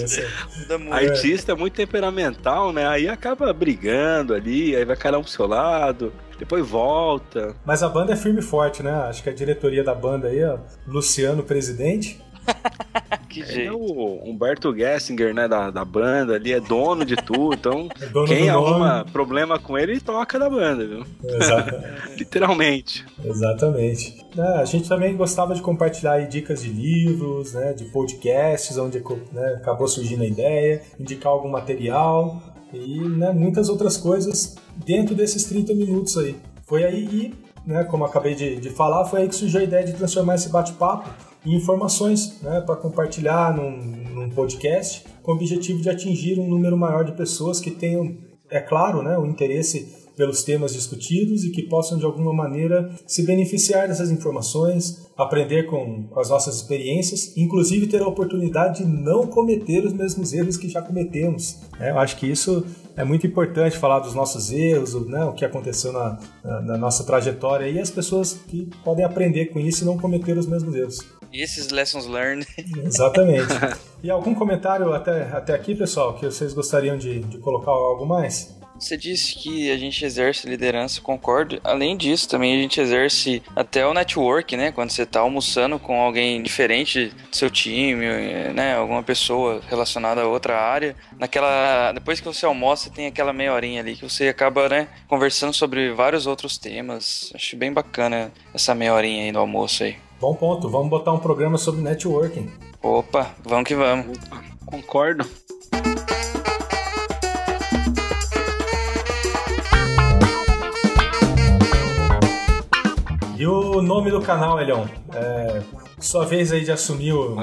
Artista 0.90 1.52
é 1.52 1.54
muito 1.54 1.74
temperamental, 1.74 2.72
né? 2.72 2.86
Aí 2.86 3.08
acaba 3.08 3.52
brigando 3.52 4.34
ali, 4.34 4.74
aí 4.74 4.84
vai 4.84 4.96
cada 4.96 5.18
um 5.18 5.22
pro 5.22 5.30
seu 5.30 5.46
lado 5.46 6.12
depois 6.38 6.66
volta. 6.66 7.56
Mas 7.64 7.82
a 7.82 7.88
banda 7.88 8.12
é 8.12 8.16
firme 8.16 8.40
e 8.40 8.42
forte, 8.42 8.82
né? 8.82 8.92
Acho 8.92 9.22
que 9.22 9.30
a 9.30 9.32
diretoria 9.32 9.82
da 9.82 9.94
banda 9.94 10.28
aí, 10.28 10.44
ó, 10.44 10.58
Luciano, 10.86 11.42
presidente. 11.42 12.22
que 13.28 13.44
jeito. 13.44 13.70
É 13.70 13.72
o 13.72 14.20
Humberto 14.25 14.75
Gessinger, 14.75 15.34
né, 15.34 15.46
da, 15.46 15.70
da 15.70 15.84
banda 15.84 16.34
ali, 16.34 16.52
é 16.52 16.60
dono 16.60 17.04
de 17.04 17.16
tudo, 17.16 17.54
então 17.54 17.88
é 18.00 18.26
quem 18.26 18.48
arruma 18.48 18.98
nome. 18.98 19.10
problema 19.10 19.58
com 19.58 19.76
ele, 19.76 20.00
toca 20.00 20.38
da 20.38 20.48
banda, 20.48 20.87
viu? 20.87 21.04
Exatamente. 21.25 22.16
Literalmente. 22.16 23.06
Exatamente. 23.25 24.26
É, 24.37 24.60
a 24.60 24.64
gente 24.64 24.88
também 24.88 25.16
gostava 25.16 25.54
de 25.54 25.60
compartilhar 25.60 26.19
dicas 26.28 26.62
de 26.62 26.70
livros, 26.70 27.52
né, 27.52 27.72
de 27.72 27.84
podcasts, 27.87 28.76
onde 28.78 29.02
né, 29.32 29.54
acabou 29.56 29.88
surgindo 29.88 30.22
a 30.22 30.26
ideia, 30.26 30.82
indicar 30.99 31.32
algum 31.32 31.49
material 31.49 32.40
e 32.72 33.00
né, 33.00 33.31
muitas 33.32 33.69
outras 33.69 33.96
coisas 33.96 34.56
dentro 34.76 35.14
desses 35.14 35.44
30 35.44 35.75
minutos 35.75 36.16
aí. 36.19 36.37
Foi 36.66 36.84
aí, 36.84 37.32
né, 37.64 37.84
como 37.84 38.04
acabei 38.04 38.34
de, 38.34 38.56
de 38.56 38.70
falar, 38.70 39.04
foi 39.04 39.22
aí 39.22 39.28
que 39.28 39.34
surgiu 39.34 39.60
a 39.60 39.64
ideia 39.64 39.84
de 39.84 39.92
transformar 39.92 40.34
esse 40.34 40.49
bate-papo 40.49 41.08
em 41.46 41.54
informações 41.54 42.43
né, 42.43 42.60
para 42.60 42.76
compartilhar 42.76 43.56
num, 43.56 43.76
num 44.12 44.31
podcast, 44.31 45.04
com 45.22 45.32
o 45.32 45.34
objetivo 45.37 45.81
de 45.81 45.88
atingir 45.88 46.38
um 46.40 46.48
número 46.48 46.76
maior 46.76 47.04
de 47.04 47.12
pessoas 47.12 47.60
que 47.60 47.70
tenham, 47.70 48.16
é 48.50 48.60
claro, 48.60 49.02
né, 49.02 49.16
o 49.16 49.25
interesse 49.25 50.06
pelos 50.16 50.43
temas 50.43 50.72
discutidos 50.72 51.44
e 51.44 51.50
que 51.50 51.62
possam 51.62 51.98
de 51.98 52.04
alguma 52.04 52.32
maneira 52.32 52.90
se 53.06 53.22
beneficiar 53.22 53.87
dessas 53.87 54.10
informações, 54.10 55.06
aprender 55.16 55.64
com, 55.64 56.08
as 56.16 56.30
nossas 56.30 56.56
experiências, 56.56 57.37
inclusive 57.37 57.87
ter 57.87 58.00
a 58.00 58.09
oportunidade 58.09 58.82
de 58.82 58.90
não 58.90 59.26
cometer 59.26 59.85
os 59.85 59.92
mesmos 59.92 60.32
erros 60.32 60.56
que 60.56 60.68
já 60.68 60.80
cometemos. 60.80 61.61
É, 61.78 61.90
eu 61.90 61.99
acho 61.99 62.16
que 62.16 62.26
isso 62.26 62.64
é 62.97 63.04
muito 63.04 63.26
importante 63.26 63.76
falar 63.76 63.99
dos 63.99 64.14
nossos 64.14 64.50
erros, 64.50 64.94
né, 65.06 65.23
o 65.25 65.35
que 65.35 65.44
aconteceu 65.44 65.92
na, 65.92 66.18
na, 66.42 66.62
na 66.62 66.78
nossa 66.78 67.04
trajetória 67.04 67.68
e 67.68 67.78
as 67.78 67.90
pessoas 67.90 68.32
que 68.32 68.70
podem 68.82 69.04
aprender 69.04 69.47
com 69.47 69.61
isso 69.61 69.85
e 69.85 69.87
não 69.87 69.99
cometer 69.99 70.37
os 70.38 70.47
mesmos 70.47 70.75
erros. 70.75 71.15
E 71.33 71.42
esses 71.42 71.71
lessons 71.71 72.06
learned. 72.06 72.47
Exatamente. 72.85 73.52
E 74.02 74.11
algum 74.11 74.35
comentário 74.35 74.92
até, 74.92 75.23
até 75.33 75.54
aqui, 75.54 75.75
pessoal, 75.75 76.14
que 76.14 76.26
vocês 76.26 76.52
gostariam 76.52 76.97
de, 76.97 77.21
de 77.21 77.38
colocar 77.38 77.71
algo 77.71 78.06
mais? 78.06 78.56
Você 78.78 78.97
disse 78.97 79.35
que 79.37 79.71
a 79.71 79.78
gente 79.78 80.04
exerce 80.04 80.47
liderança, 80.47 81.00
concordo. 81.00 81.59
Além 81.64 81.97
disso, 81.97 82.28
também 82.28 82.54
a 82.54 82.61
gente 82.61 82.80
exerce 82.80 83.42
até 83.54 83.87
o 83.87 83.95
network, 83.95 84.56
né? 84.56 84.71
Quando 84.71 84.90
você 84.90 85.02
está 85.02 85.21
almoçando 85.21 85.78
com 85.78 86.00
alguém 86.00 86.42
diferente 86.42 87.09
do 87.30 87.37
seu 87.37 87.49
time, 87.49 88.04
né? 88.54 88.76
Alguma 88.76 89.02
pessoa 89.02 89.62
relacionada 89.68 90.21
a 90.21 90.26
outra 90.26 90.59
área. 90.61 90.95
Naquela, 91.18 91.92
depois 91.92 92.21
que 92.21 92.26
você 92.26 92.45
almoça, 92.45 92.90
tem 92.90 93.06
aquela 93.06 93.33
meia 93.33 93.54
horinha 93.54 93.80
ali 93.80 93.97
que 93.97 94.02
você 94.02 94.28
acaba, 94.28 94.68
né? 94.68 94.88
Conversando 95.09 95.54
sobre 95.54 95.92
vários 95.92 96.26
outros 96.26 96.59
temas. 96.59 97.33
Acho 97.35 97.56
bem 97.56 97.73
bacana 97.73 98.30
essa 98.52 98.75
meia 98.75 98.92
horinha 98.92 99.25
aí 99.25 99.33
do 99.33 99.38
almoço 99.38 99.85
aí. 99.85 99.97
Bom 100.18 100.35
ponto. 100.35 100.68
Vamos 100.68 100.88
botar 100.88 101.12
um 101.12 101.18
programa 101.18 101.58
sobre 101.58 101.82
networking. 101.82 102.50
Opa, 102.82 103.35
vamos 103.44 103.68
que 103.68 103.75
vamos. 103.75 104.18
Concordo. 104.64 105.26
E 113.38 113.46
o 113.46 113.82
nome 113.82 114.11
do 114.11 114.23
canal, 114.23 114.58
Elião? 114.58 114.88
É, 115.12 115.62
sua 116.00 116.25
vez 116.25 116.50
aí 116.50 116.64
de 116.64 116.73
assumir 116.73 117.12
o, 117.12 117.37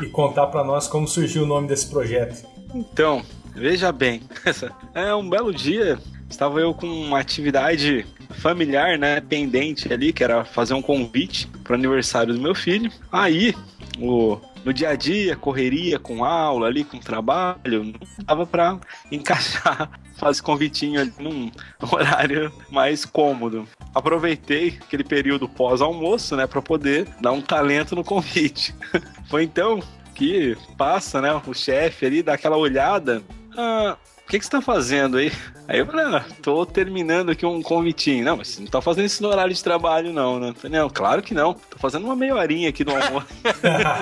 e, 0.00 0.06
e, 0.06 0.08
contar 0.08 0.46
para 0.46 0.64
nós 0.64 0.88
como 0.88 1.06
surgiu 1.06 1.42
o 1.42 1.46
nome 1.46 1.68
desse 1.68 1.88
projeto. 1.88 2.46
Então, 2.74 3.22
veja 3.54 3.92
bem, 3.92 4.22
é 4.94 5.14
um 5.14 5.28
belo 5.28 5.52
dia. 5.52 5.98
Estava 6.30 6.58
eu 6.58 6.72
com 6.72 6.86
uma 6.86 7.18
atividade 7.18 8.06
familiar, 8.44 8.98
né, 8.98 9.22
pendente 9.22 9.90
ali, 9.90 10.12
que 10.12 10.22
era 10.22 10.44
fazer 10.44 10.74
um 10.74 10.82
convite 10.82 11.48
para 11.64 11.76
aniversário 11.76 12.34
do 12.34 12.40
meu 12.42 12.54
filho. 12.54 12.92
Aí, 13.10 13.54
o 13.98 14.38
no 14.62 14.72
dia 14.72 14.90
a 14.90 14.96
dia, 14.96 15.34
correria 15.34 15.98
com 15.98 16.24
aula 16.24 16.66
ali, 16.66 16.84
com 16.84 16.98
trabalho, 16.98 17.84
não 17.84 18.24
dava 18.24 18.46
para 18.46 18.78
encaixar 19.12 19.90
fazer 20.16 20.42
convitinho 20.42 21.00
ali 21.00 21.12
num 21.18 21.50
horário 21.90 22.52
mais 22.70 23.06
cômodo. 23.06 23.66
Aproveitei 23.94 24.78
aquele 24.82 25.04
período 25.04 25.48
pós-almoço, 25.48 26.36
né, 26.36 26.46
para 26.46 26.60
poder 26.60 27.08
dar 27.20 27.32
um 27.32 27.40
talento 27.40 27.96
no 27.96 28.04
convite. 28.04 28.74
Foi 29.28 29.42
então 29.42 29.82
que 30.14 30.56
passa, 30.76 31.20
né, 31.20 31.40
o 31.46 31.54
chefe 31.54 32.04
ali, 32.04 32.22
dá 32.22 32.34
aquela 32.34 32.58
olhada. 32.58 33.22
Ah, 33.56 33.96
o 34.26 34.30
que, 34.30 34.38
que 34.38 34.44
você 34.44 34.50
tá 34.50 34.60
fazendo 34.60 35.18
aí? 35.18 35.30
Aí 35.68 35.78
eu 35.78 35.86
falei, 35.86 36.06
ah, 36.06 36.24
tô 36.42 36.64
terminando 36.64 37.30
aqui 37.30 37.44
um 37.44 37.62
convitinho. 37.62 38.24
Não, 38.24 38.36
mas 38.38 38.48
você 38.48 38.60
não 38.60 38.68
tá 38.68 38.80
fazendo 38.80 39.04
isso 39.04 39.22
no 39.22 39.28
horário 39.28 39.54
de 39.54 39.62
trabalho, 39.62 40.12
não, 40.12 40.40
né? 40.40 40.54
Falei, 40.56 40.78
não, 40.78 40.88
claro 40.88 41.22
que 41.22 41.34
não. 41.34 41.54
Tô 41.54 41.78
fazendo 41.78 42.04
uma 42.04 42.16
meia 42.16 42.34
horinha 42.34 42.68
aqui 42.70 42.84
no 42.84 42.96
almoço. 42.96 43.26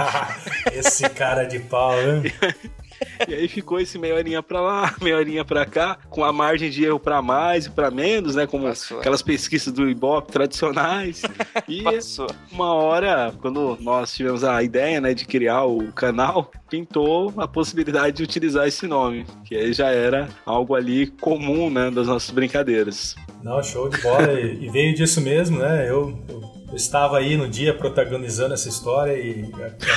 Esse 0.72 1.08
cara 1.10 1.44
de 1.44 1.58
pau, 1.58 1.94
né? 1.96 2.22
E 3.28 3.34
aí 3.34 3.48
ficou 3.48 3.80
esse 3.80 3.98
meia 3.98 4.14
horinha 4.14 4.42
pra 4.42 4.60
lá, 4.60 4.94
meia 5.00 5.16
horinha 5.16 5.44
pra 5.44 5.64
cá, 5.64 5.96
com 6.10 6.24
a 6.24 6.32
margem 6.32 6.70
de 6.70 6.84
erro 6.84 6.98
pra 6.98 7.22
mais 7.22 7.66
e 7.66 7.70
pra 7.70 7.90
menos, 7.90 8.34
né? 8.34 8.46
Como 8.46 8.66
Passou. 8.66 8.98
aquelas 8.98 9.22
pesquisas 9.22 9.72
do 9.72 9.88
Ibope 9.88 10.32
tradicionais. 10.32 11.22
E 11.68 11.82
Passou. 11.82 12.28
uma 12.50 12.74
hora, 12.74 13.32
quando 13.40 13.78
nós 13.80 14.14
tivemos 14.14 14.44
a 14.44 14.62
ideia, 14.62 15.00
né, 15.00 15.14
de 15.14 15.24
criar 15.24 15.64
o 15.64 15.92
canal, 15.92 16.50
pintou 16.68 17.32
a 17.36 17.46
possibilidade 17.46 18.16
de 18.16 18.22
utilizar 18.22 18.66
esse 18.66 18.86
nome, 18.86 19.24
que 19.44 19.54
aí 19.54 19.72
já 19.72 19.88
era 19.90 20.28
algo 20.44 20.74
ali 20.74 21.06
comum, 21.06 21.70
né, 21.70 21.90
das 21.90 22.06
nossas 22.06 22.30
brincadeiras. 22.30 23.14
Não, 23.42 23.62
show 23.62 23.88
de 23.88 23.98
bola. 24.00 24.32
e 24.32 24.68
veio 24.68 24.94
disso 24.94 25.20
mesmo, 25.20 25.58
né? 25.58 25.88
Eu, 25.88 26.18
eu 26.28 26.61
estava 26.74 27.18
aí 27.18 27.36
no 27.36 27.48
dia 27.48 27.74
protagonizando 27.74 28.54
essa 28.54 28.68
história 28.68 29.12
e 29.12 29.50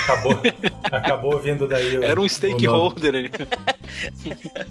acabou, 0.03 0.41
acabou 0.83 1.39
vindo 1.39 1.67
daí. 1.67 2.03
Era 2.03 2.19
um 2.19 2.27
stakeholder. 2.27 3.31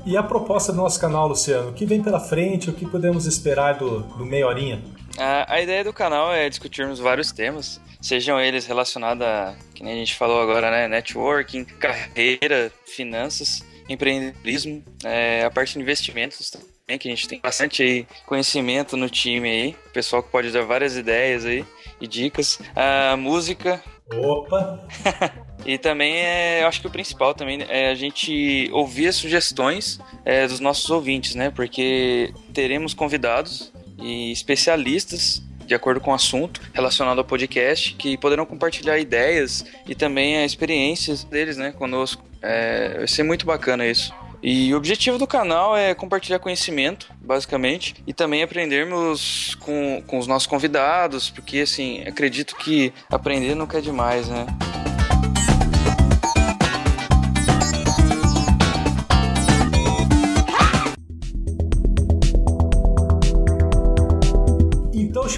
e 0.04 0.16
a 0.16 0.23
proposta 0.23 0.73
do 0.73 0.78
nosso 0.78 1.00
canal, 1.00 1.28
Luciano? 1.28 1.70
O 1.70 1.73
que 1.73 1.87
vem 1.87 2.02
pela 2.02 2.20
frente? 2.20 2.70
O 2.70 2.73
que 2.73 2.87
podemos 2.87 3.26
esperar 3.26 3.75
do, 3.75 4.00
do 4.00 4.25
Meia 4.25 4.46
Horinha? 4.46 4.82
A, 5.18 5.54
a 5.54 5.61
ideia 5.61 5.84
do 5.84 5.92
canal 5.92 6.32
é 6.32 6.49
discutirmos 6.49 6.99
vários 6.99 7.30
temas, 7.30 7.80
sejam 8.00 8.40
eles 8.40 8.66
relacionados 8.66 9.25
a, 9.25 9.56
que 9.75 9.82
nem 9.82 9.92
a 9.92 9.96
gente 9.96 10.14
falou 10.14 10.40
agora, 10.40 10.70
né? 10.70 10.88
Networking, 10.88 11.64
carreira, 11.64 12.73
finanças, 12.87 13.64
empreendedorismo, 13.88 14.82
é, 15.04 15.44
a 15.44 15.50
parte 15.50 15.75
de 15.75 15.80
investimentos 15.80 16.40
também, 16.86 16.98
que 16.98 17.08
a 17.08 17.10
gente 17.10 17.28
tem 17.28 17.40
bastante 17.40 17.82
aí 17.82 18.06
conhecimento 18.26 18.96
no 18.96 19.08
time 19.08 19.48
aí, 19.48 19.76
pessoal 19.92 20.22
que 20.22 20.30
pode 20.30 20.50
dar 20.50 20.64
várias 20.64 20.96
ideias 20.96 21.44
aí 21.44 21.64
e 22.00 22.06
dicas. 22.06 22.60
A 22.76 23.16
música. 23.16 23.82
Opa! 24.12 24.86
e 25.64 25.78
também 25.78 26.16
é, 26.16 26.62
eu 26.62 26.68
acho 26.68 26.80
que 26.80 26.86
o 26.86 26.90
principal 26.90 27.34
também 27.34 27.64
é 27.68 27.90
a 27.90 27.94
gente 27.94 28.68
ouvir 28.72 29.08
as 29.08 29.16
sugestões 29.16 29.98
é, 30.24 30.46
dos 30.46 30.60
nossos 30.60 30.88
ouvintes, 30.90 31.34
né? 31.34 31.50
Porque 31.50 32.32
teremos 32.52 32.92
convidados 32.92 33.72
e 33.98 34.30
especialistas 34.30 35.42
de 35.64 35.74
acordo 35.74 35.98
com 35.98 36.10
o 36.10 36.14
assunto 36.14 36.60
relacionado 36.74 37.18
ao 37.18 37.24
podcast, 37.24 37.94
que 37.94 38.18
poderão 38.18 38.44
compartilhar 38.44 38.98
ideias 38.98 39.64
e 39.88 39.94
também 39.94 40.44
experiências 40.44 41.24
deles, 41.24 41.56
né, 41.56 41.72
conosco. 41.72 42.22
É, 42.42 42.98
vai 42.98 43.08
ser 43.08 43.22
muito 43.22 43.46
bacana 43.46 43.86
isso. 43.86 44.12
E 44.46 44.74
o 44.74 44.76
objetivo 44.76 45.16
do 45.16 45.26
canal 45.26 45.74
é 45.74 45.94
compartilhar 45.94 46.38
conhecimento, 46.38 47.10
basicamente, 47.18 47.94
e 48.06 48.12
também 48.12 48.42
aprendermos 48.42 49.54
com, 49.54 50.02
com 50.06 50.18
os 50.18 50.26
nossos 50.26 50.46
convidados, 50.46 51.30
porque, 51.30 51.60
assim, 51.60 52.02
acredito 52.06 52.54
que 52.54 52.92
aprender 53.10 53.54
nunca 53.54 53.78
é 53.78 53.80
demais, 53.80 54.28
né? 54.28 54.44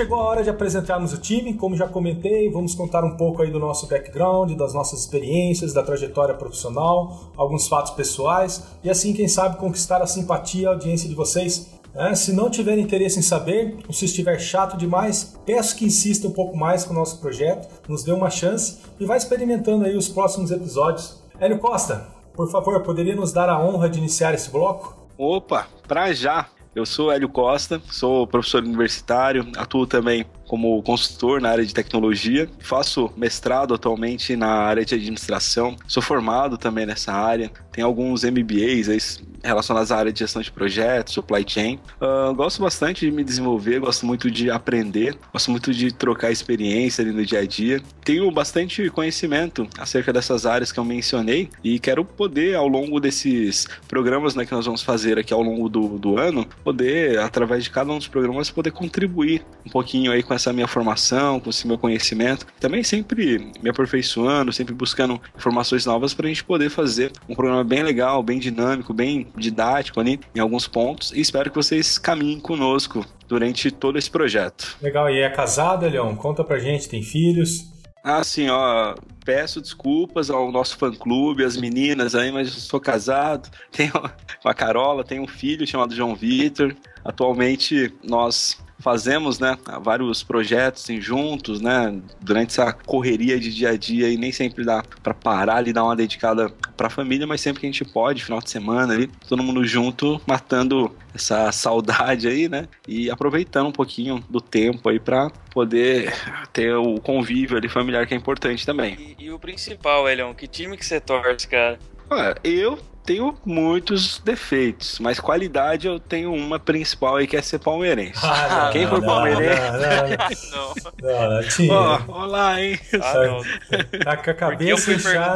Chegou 0.07 0.21
a 0.21 0.25
hora 0.25 0.45
de 0.45 0.49
apresentarmos 0.49 1.13
o 1.13 1.19
time. 1.19 1.55
Como 1.55 1.77
já 1.77 1.89
comentei, 1.89 2.49
vamos 2.49 2.77
contar 2.77 3.05
um 3.05 3.17
pouco 3.17 3.43
aí 3.43 3.51
do 3.51 3.59
nosso 3.59 3.89
background, 3.89 4.53
das 4.53 4.73
nossas 4.73 5.01
experiências, 5.01 5.73
da 5.73 5.83
trajetória 5.83 6.33
profissional, 6.33 7.33
alguns 7.37 7.67
fatos 7.67 7.91
pessoais 7.91 8.63
e 8.85 8.89
assim, 8.89 9.13
quem 9.13 9.27
sabe, 9.27 9.57
conquistar 9.57 10.01
a 10.01 10.07
simpatia 10.07 10.63
e 10.63 10.67
a 10.67 10.69
audiência 10.71 11.09
de 11.09 11.15
vocês. 11.17 11.75
É, 11.93 12.15
se 12.15 12.33
não 12.33 12.49
tiver 12.49 12.79
interesse 12.79 13.19
em 13.19 13.23
saber, 13.23 13.79
ou 13.89 13.93
se 13.93 14.05
estiver 14.05 14.39
chato 14.39 14.77
demais, 14.77 15.35
peço 15.45 15.75
que 15.75 15.87
insista 15.87 16.29
um 16.29 16.33
pouco 16.33 16.57
mais 16.57 16.85
com 16.85 16.93
o 16.93 16.97
nosso 16.97 17.19
projeto, 17.19 17.69
nos 17.89 18.05
dê 18.05 18.13
uma 18.13 18.31
chance 18.31 18.79
e 19.01 19.05
vá 19.05 19.17
experimentando 19.17 19.87
aí 19.87 19.97
os 19.97 20.09
próximos 20.09 20.53
episódios. 20.53 21.21
Hélio 21.41 21.59
Costa, 21.59 22.07
por 22.33 22.49
favor, 22.49 22.81
poderia 22.83 23.17
nos 23.17 23.33
dar 23.33 23.49
a 23.49 23.59
honra 23.59 23.89
de 23.89 23.99
iniciar 23.99 24.35
esse 24.35 24.51
bloco? 24.51 24.95
Opa, 25.19 25.67
pra 25.89 26.13
já! 26.13 26.56
Eu 26.77 26.85
sou 26.85 27.11
Hélio 27.11 27.31
Costa, 27.31 27.81
sou 27.91 28.27
professor 28.27 28.63
universitário, 28.63 29.49
atuo 29.57 29.87
também 29.87 30.27
como 30.47 30.83
consultor 30.83 31.41
na 31.41 31.51
área 31.51 31.65
de 31.65 31.75
tecnologia, 31.75 32.49
faço 32.59 33.11
mestrado 33.17 33.75
atualmente 33.75 34.37
na 34.37 34.49
área 34.49 34.85
de 34.85 34.95
administração, 34.95 35.77
sou 35.87 36.03
formado 36.03 36.57
também 36.57 36.87
nessa 36.87 37.13
área, 37.13 37.51
tenho 37.73 37.87
alguns 37.87 38.25
MBAs 38.25 39.21
relacionadas 39.47 39.93
à 39.93 39.99
área 39.99 40.13
de 40.13 40.19
gestão 40.19 40.43
de 40.43 40.51
projetos, 40.51 41.15
supply 41.15 41.45
chain. 41.47 41.79
Uh, 42.01 42.35
gosto 42.35 42.61
bastante 42.61 43.07
de 43.07 43.13
me 43.13 43.23
desenvolver, 43.23 43.79
gosto 43.81 44.05
muito 44.05 44.31
de 44.31 44.51
aprender, 44.51 45.17
gosto 45.33 45.51
muito 45.51 45.73
de 45.73 45.93
trocar 45.93 46.31
experiência 46.31 47.03
ali 47.03 47.13
no 47.13 47.25
dia 47.25 47.41
a 47.41 47.47
dia. 47.47 47.81
Tenho 48.05 48.31
bastante 48.31 48.89
conhecimento 48.91 49.69
acerca 49.79 50.13
dessas 50.13 50.47
áreas 50.47 50.73
que 50.73 50.81
eu 50.81 50.85
mencionei 50.85 51.49
e 51.63 51.79
quero 51.79 52.05
poder, 52.05 52.57
ao 52.57 52.67
longo 52.67 53.01
desses 53.01 53.67
programas 53.89 54.35
né, 54.35 54.45
que 54.45 54.53
nós 54.53 54.67
vamos 54.67 54.83
fazer 54.83 55.19
aqui 55.19 55.33
ao 55.33 55.43
longo 55.43 55.69
do, 55.69 55.99
do 55.99 56.19
ano, 56.19 56.47
poder, 56.65 57.19
através 57.19 57.65
de 57.65 57.71
cada 57.71 57.93
um 57.93 57.99
dos 57.99 58.09
programas, 58.09 58.51
poder 58.51 58.71
contribuir 58.71 59.45
um 59.65 59.71
pouquinho 59.71 60.13
aí 60.13 60.23
com 60.23 60.35
essa 60.37 60.53
minha 60.53 60.67
formação, 60.67 61.41
com 61.41 61.51
esse 61.51 61.67
meu 61.67 61.77
conhecimento. 61.77 62.47
Também 62.61 62.83
sempre 62.83 63.51
me 63.63 63.71
aperfeiçoando, 63.71 64.53
sempre 64.53 64.75
buscando 64.75 65.21
informações 65.37 65.85
novas 65.85 66.15
para 66.15 66.27
a 66.27 66.29
gente 66.29 66.45
poder 66.45 66.71
fazer 66.71 67.13
um 67.29 67.35
programa 67.35 67.65
bem 67.65 67.83
legal, 67.83 68.23
bem 68.23 68.39
dinâmico, 68.39 68.95
bem 68.95 69.29
didático 69.37 70.01
ali 70.01 70.21
em 70.35 70.41
alguns 70.41 70.67
pontos 70.69 71.13
e 71.13 71.21
espero 71.21 71.51
que 71.51 71.57
vocês 71.57 71.99
caminhem 71.99 72.41
conosco 72.41 73.05
durante 73.29 73.71
todo 73.71 73.99
esse 73.99 74.11
projeto. 74.11 74.77
Legal, 74.81 75.11
e 75.11 75.21
é 75.21 75.29
casado, 75.29 75.89
Leão? 75.89 76.15
Conta 76.15 76.45
pra 76.45 76.59
gente, 76.59 76.89
tem 76.89 77.03
filhos? 77.03 77.73
Ah, 78.05 78.23
sim, 78.23 78.49
ó, 78.49 78.95
peço 79.27 79.61
desculpas 79.61 80.31
ao 80.31 80.53
nosso 80.53 80.77
fã-clube, 80.79 81.45
as 81.45 81.57
meninas 81.57 82.15
aí, 82.15 82.31
mas 82.31 82.47
eu 82.47 82.55
sou 82.55 82.79
casado, 82.79 83.51
tenho 83.73 83.93
com 83.93 84.49
a 84.49 84.55
Carola, 84.55 85.03
tenho 85.03 85.25
um 85.25 85.27
filho 85.27 85.67
chamado 85.67 85.95
João 85.95 86.15
Vitor. 86.15 86.75
Atualmente 87.05 87.93
nós 88.05 88.57
fazemos, 88.79 89.39
né, 89.39 89.57
vários 89.83 90.23
projetos 90.23 90.85
assim, 90.85 91.01
juntos, 91.01 91.61
né, 91.61 91.99
durante 92.21 92.51
essa 92.51 92.73
correria 92.73 93.39
de 93.39 93.53
dia 93.53 93.71
a 93.71 93.77
dia 93.77 94.09
e 94.09 94.17
nem 94.17 94.31
sempre 94.33 94.65
dá 94.65 94.83
para 95.03 95.15
parar 95.15 95.57
ali 95.57 95.73
dar 95.73 95.85
uma 95.85 95.97
dedicada 95.97 96.51
para 96.77 96.89
a 96.89 96.91
família, 96.91 97.27
mas 97.27 97.41
sempre 97.41 97.61
que 97.61 97.67
a 97.67 97.71
gente 97.71 97.85
pode, 97.85 98.23
final 98.23 98.41
de 98.41 98.51
semana 98.51 98.93
ali, 98.93 99.09
todo 99.29 99.43
mundo 99.43 99.65
junto, 99.65 100.21
matando 100.27 100.95
essa 101.15 101.51
saudade 101.51 102.29
aí, 102.29 102.49
né, 102.49 102.69
e 102.87 103.11
aproveitando 103.11 103.69
um 103.69 103.73
pouquinho 103.73 104.23
do 104.29 104.41
tempo 104.41 104.89
aí 104.89 105.01
para 105.01 105.31
poder 105.51 106.13
ter 106.53 106.75
o 106.75 107.01
convívio 107.01 107.57
ali 107.57 107.69
familiar 107.69 108.07
que 108.07 108.15
é 108.15 108.17
importante 108.17 108.67
também. 108.67 109.16
E, 109.19 109.31
o 109.31 109.39
principal, 109.39 110.09
Elion, 110.09 110.35
que 110.35 110.47
time 110.47 110.77
que 110.77 110.85
você 110.85 111.01
torce, 111.01 111.49
cara? 111.49 111.79
Olha, 112.11 112.35
eu 112.45 112.79
tenho 113.07 113.35
muitos 113.47 114.19
defeitos, 114.19 114.99
mas 114.99 115.21
qualidade 115.21 115.87
eu 115.87 116.01
tenho 116.01 116.35
uma 116.35 116.59
principal 116.59 117.17
aí 117.17 117.27
que 117.27 117.37
é 117.37 117.43
ser 117.43 117.61
palmeirense. 117.61 118.19
Ah, 118.23 118.65
não, 118.65 118.73
Quem 118.73 118.83
não, 118.83 118.91
for 118.91 119.01
não, 119.01 119.07
palmeirense. 119.07 120.51
Não, 120.51 120.75
não, 121.01 121.41
não. 121.41 121.43
tinha. 121.49 122.05
olá, 122.09 122.61
hein? 122.61 122.79
Ah, 122.95 124.05
tá 124.05 124.17
com 124.17 124.31
a 124.31 124.35
cabeça 124.35 124.93
inchada. 124.93 125.35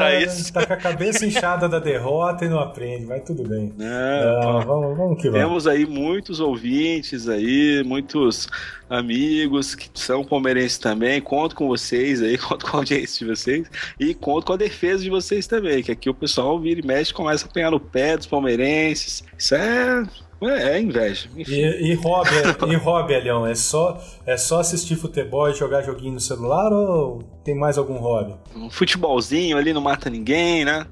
Tá 0.52 0.66
com 0.66 0.72
a 0.72 0.76
cabeça 0.76 1.24
inchada 1.24 1.68
da 1.68 1.78
derrota 1.78 2.44
e 2.44 2.48
não 2.48 2.58
aprende, 2.58 3.06
mas 3.06 3.22
tudo 3.22 3.44
bem. 3.44 3.72
Não, 3.78 4.60
vamos, 4.62 4.96
vamos 4.96 5.22
que 5.22 5.30
vamos. 5.30 5.46
Temos 5.46 5.66
aí 5.68 5.86
muitos 5.86 6.40
ouvintes 6.40 7.28
aí, 7.28 7.84
muitos 7.84 8.48
amigos 8.90 9.76
que 9.76 9.88
são 9.94 10.24
palmeirenses 10.24 10.76
também. 10.76 11.20
Conto 11.20 11.54
com 11.54 11.68
vocês 11.68 12.20
aí, 12.20 12.36
conto 12.38 12.66
com 12.66 12.76
a 12.76 12.80
audiência 12.80 13.24
de 13.24 13.32
vocês 13.32 13.70
e 13.98 14.12
conto 14.12 14.46
com 14.46 14.52
a 14.54 14.56
defesa 14.56 15.04
de 15.04 15.08
vocês 15.08 15.46
também, 15.46 15.82
que 15.82 15.92
aqui 15.92 16.10
o 16.10 16.14
pessoal 16.14 16.58
vira 16.58 16.80
e 16.80 16.86
mexe 16.86 17.14
começa 17.14 17.46
a 17.46 17.48
apanhar 17.60 17.70
no 17.70 17.80
pé 17.80 18.16
dos 18.16 18.26
palmeirenses. 18.26 19.22
Isso 19.36 19.54
é 19.54 20.02
é, 20.42 20.76
é 20.76 20.80
inveja. 20.80 21.28
E, 21.36 21.92
e 21.92 21.94
hobby, 21.94 22.30
e 22.72 22.74
hobby, 22.76 23.20
Leão, 23.20 23.46
é 23.46 23.54
só, 23.54 24.02
é 24.24 24.38
só 24.38 24.60
assistir 24.60 24.96
futebol 24.96 25.50
e 25.50 25.54
jogar 25.54 25.82
joguinho 25.82 26.14
no 26.14 26.20
celular 26.20 26.72
ou 26.72 27.22
tem 27.44 27.54
mais 27.54 27.76
algum 27.76 27.98
hobby? 27.98 28.34
Um 28.56 28.70
futebolzinho 28.70 29.58
ali 29.58 29.72
não 29.74 29.82
mata 29.82 30.08
ninguém, 30.08 30.64
né? 30.64 30.86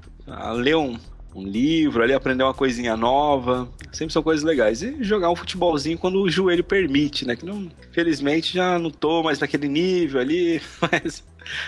ler 0.55 0.75
um, 0.75 0.95
um 1.33 1.43
livro 1.43 2.03
ali, 2.03 2.13
aprender 2.13 2.43
uma 2.43 2.53
coisinha 2.53 2.97
nova. 2.97 3.67
Sempre 3.91 4.13
são 4.13 4.23
coisas 4.23 4.43
legais. 4.43 4.81
E 4.81 5.03
jogar 5.03 5.29
um 5.29 5.35
futebolzinho 5.35 5.97
quando 5.97 6.21
o 6.21 6.29
joelho 6.29 6.63
permite, 6.63 7.25
né? 7.25 7.35
Que 7.35 7.45
não, 7.45 7.69
felizmente 7.91 8.53
já 8.53 8.79
não 8.79 8.91
tô 8.91 9.23
mais 9.23 9.39
naquele 9.39 9.67
nível 9.67 10.19
ali, 10.19 10.61
mas 10.81 11.23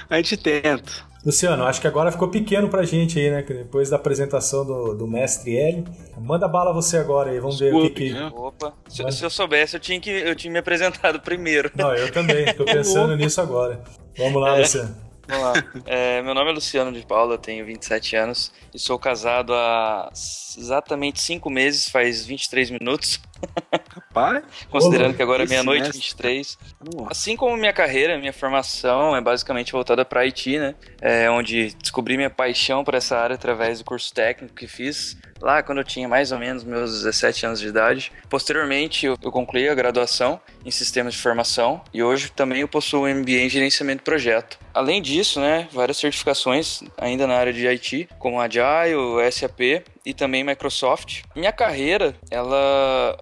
a 0.10 0.18
gente 0.18 0.38
tenta. 0.38 1.12
Luciano, 1.24 1.64
acho 1.66 1.80
que 1.80 1.86
agora 1.86 2.12
ficou 2.12 2.30
pequeno 2.30 2.68
pra 2.68 2.82
gente 2.84 3.20
aí, 3.20 3.30
né? 3.30 3.44
Depois 3.48 3.92
da 3.92 3.96
apresentação 3.96 4.66
do, 4.66 4.96
do 4.96 5.08
mestre 5.08 5.56
L. 5.56 5.86
Manda 6.18 6.48
bala 6.48 6.74
você 6.74 6.98
agora 6.98 7.30
aí, 7.30 7.40
vamos 7.40 7.60
ver 7.60 7.74
o 7.74 7.84
que 7.84 7.90
que... 7.92 8.14
Né? 8.14 8.32
Opa, 8.34 8.74
se, 8.90 9.04
se, 9.12 9.24
eu 9.24 9.30
soubesse, 9.30 9.76
eu 9.76 9.80
tinha, 9.80 10.00
que, 10.00 10.10
eu 10.10 10.36
tinha 10.36 10.52
me 10.52 10.58
apresentado 10.58 11.20
primeiro. 11.22 11.72
Não, 11.76 11.94
eu 11.94 12.12
também, 12.12 12.52
tô 12.56 12.66
pensando 12.66 13.16
nisso 13.16 13.40
agora. 13.40 13.84
Vamos 14.18 14.42
lá, 14.42 14.58
é. 14.58 14.62
Luciano. 14.62 15.11
Vamos 15.32 15.46
lá. 15.46 15.54
É, 15.86 16.22
meu 16.22 16.34
nome 16.34 16.52
é 16.52 16.54
Luciano 16.54 16.92
de 16.92 17.06
Paula, 17.06 17.38
tenho 17.38 17.66
27 17.66 18.18
anos 18.18 18.52
e 18.74 18.78
sou 18.78 19.00
casado 19.00 19.54
há 19.54 20.10
exatamente 20.12 21.22
5 21.22 21.50
meses, 21.50 21.88
faz 21.88 22.26
23 22.26 22.72
minutos. 22.72 23.22
Rapaz, 23.94 24.44
Considerando 24.70 25.16
que 25.16 25.22
agora 25.22 25.44
é 25.44 25.48
meia-noite, 25.48 25.92
23. 25.92 26.58
Assim 27.10 27.36
como 27.36 27.56
minha 27.58 27.74
carreira, 27.74 28.18
minha 28.18 28.34
formação 28.34 29.16
é 29.16 29.22
basicamente 29.22 29.72
voltada 29.72 30.04
para 30.04 30.22
Haiti, 30.22 30.58
né? 30.58 30.76
É 31.02 31.30
onde 31.30 31.74
descobri 31.76 32.18
minha 32.18 32.30
paixão 32.30 32.84
por 32.84 32.94
essa 32.94 33.18
área 33.18 33.36
através 33.36 33.80
do 33.80 33.86
curso 33.86 34.14
técnico 34.14 34.54
que 34.54 34.68
fiz 34.68 35.18
lá 35.42 35.64
quando 35.64 35.80
eu 35.80 35.84
tinha 35.84 36.08
mais 36.08 36.32
ou 36.32 36.40
menos 36.40 36.64
meus 36.64 36.92
17 37.04 37.46
anos 37.46 37.60
de 37.60 37.68
idade. 37.68 38.12
Posteriormente, 38.30 39.06
eu, 39.06 39.18
eu 39.22 39.32
concluí 39.32 39.68
a 39.68 39.76
graduação 39.76 40.40
em 40.64 40.72
sistemas 40.72 41.14
de 41.14 41.20
formação 41.20 41.82
e 41.94 42.04
hoje 42.04 42.32
também 42.32 42.62
eu 42.62 42.68
possuo 42.68 43.06
um 43.06 43.16
MBA 43.16 43.32
em 43.32 43.50
gerenciamento 43.50 44.00
de 44.00 44.04
projeto. 44.04 44.60
Além 44.74 45.02
disso, 45.02 45.40
né, 45.40 45.68
várias 45.72 45.98
certificações 45.98 46.82
ainda 46.98 47.28
na 47.28 47.36
área 47.36 47.52
de 47.52 47.68
IT, 47.68 48.08
como 48.20 48.40
Agile, 48.40 49.30
SAP 49.32 49.84
e 50.06 50.14
também 50.14 50.44
Microsoft. 50.44 51.24
Minha 51.36 51.52
carreira, 51.52 52.16
ela, 52.30 53.18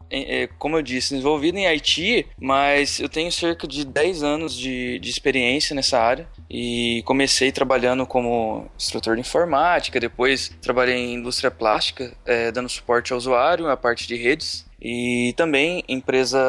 como 0.57 0.77
eu 0.77 0.81
disse, 0.81 1.11
desenvolvida 1.11 1.59
em 1.59 1.67
IT, 1.67 2.27
mas 2.39 2.99
eu 2.99 3.09
tenho 3.09 3.31
cerca 3.31 3.67
de 3.67 3.85
10 3.85 4.23
anos 4.23 4.55
de, 4.55 4.99
de 4.99 5.09
experiência 5.09 5.75
nessa 5.75 5.99
área 5.99 6.27
e 6.49 7.03
comecei 7.05 7.51
trabalhando 7.51 8.05
como 8.05 8.67
instrutor 8.77 9.15
de 9.15 9.21
informática, 9.21 9.99
depois 9.99 10.51
trabalhei 10.61 10.95
em 10.95 11.13
indústria 11.15 11.51
plástica, 11.51 12.13
é, 12.25 12.51
dando 12.51 12.69
suporte 12.69 13.11
ao 13.11 13.17
usuário, 13.17 13.67
a 13.67 13.77
parte 13.77 14.07
de 14.07 14.15
redes 14.15 14.67
e 14.81 15.33
também 15.35 15.83
empresa 15.87 16.39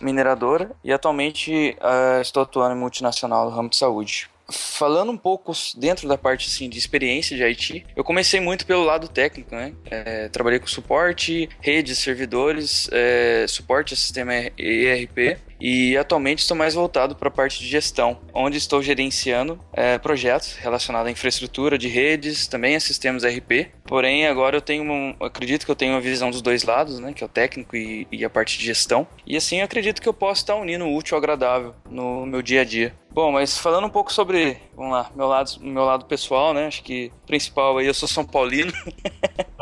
mineradora 0.00 0.70
e 0.82 0.92
atualmente 0.92 1.76
uh, 1.78 2.20
estou 2.20 2.42
atuando 2.42 2.74
em 2.74 2.78
multinacional 2.78 3.44
no 3.44 3.54
ramo 3.54 3.68
de 3.68 3.76
saúde 3.76 4.29
falando 4.50 5.10
um 5.12 5.16
pouco 5.16 5.52
dentro 5.76 6.08
da 6.08 6.18
parte 6.18 6.48
assim, 6.48 6.68
de 6.68 6.78
experiência 6.78 7.36
de 7.36 7.42
IT, 7.42 7.86
eu 7.94 8.04
comecei 8.04 8.40
muito 8.40 8.66
pelo 8.66 8.84
lado 8.84 9.08
técnico, 9.08 9.54
né? 9.54 9.72
É, 9.90 10.28
trabalhei 10.28 10.58
com 10.58 10.66
suporte, 10.66 11.48
redes, 11.60 11.98
servidores, 11.98 12.88
é, 12.92 13.46
suporte 13.48 13.94
a 13.94 13.96
sistema 13.96 14.34
ERP 14.56 15.38
e 15.60 15.96
atualmente 15.96 16.40
estou 16.40 16.56
mais 16.56 16.74
voltado 16.74 17.14
para 17.14 17.28
a 17.28 17.32
parte 17.32 17.60
de 17.60 17.68
gestão, 17.68 18.18
onde 18.32 18.56
estou 18.56 18.82
gerenciando 18.82 19.58
é, 19.72 19.98
projetos 19.98 20.56
relacionados 20.56 21.08
à 21.08 21.10
infraestrutura 21.10 21.76
de 21.76 21.88
redes, 21.88 22.46
também 22.46 22.76
a 22.76 22.80
sistemas 22.80 23.24
RP. 23.24 23.70
Porém, 23.84 24.26
agora 24.26 24.56
eu 24.56 24.60
tenho, 24.60 24.84
um, 24.84 25.14
acredito 25.20 25.64
que 25.64 25.70
eu 25.70 25.76
tenho 25.76 25.92
uma 25.92 26.00
visão 26.00 26.30
dos 26.30 26.40
dois 26.40 26.62
lados, 26.62 26.98
né, 26.98 27.12
que 27.12 27.22
é 27.22 27.26
o 27.26 27.28
técnico 27.28 27.76
e, 27.76 28.06
e 28.10 28.24
a 28.24 28.30
parte 28.30 28.58
de 28.58 28.64
gestão. 28.64 29.06
E 29.26 29.36
assim, 29.36 29.58
eu 29.58 29.64
acredito 29.64 30.00
que 30.00 30.08
eu 30.08 30.14
posso 30.14 30.42
estar 30.42 30.54
unindo 30.54 30.84
o 30.84 30.96
útil 30.96 31.16
ao 31.16 31.18
agradável 31.18 31.74
no 31.88 32.24
meu 32.24 32.40
dia 32.40 32.62
a 32.62 32.64
dia. 32.64 32.94
Bom, 33.12 33.32
mas 33.32 33.58
falando 33.58 33.88
um 33.88 33.90
pouco 33.90 34.12
sobre, 34.12 34.56
vamos 34.76 34.92
lá, 34.92 35.10
meu 35.16 35.26
lado, 35.26 35.50
meu 35.60 35.84
lado 35.84 36.04
pessoal, 36.04 36.54
né? 36.54 36.68
Acho 36.68 36.80
que 36.84 37.10
principal 37.26 37.76
aí 37.78 37.86
eu 37.86 37.94
sou 37.94 38.08
São 38.08 38.24
Paulino. 38.24 38.72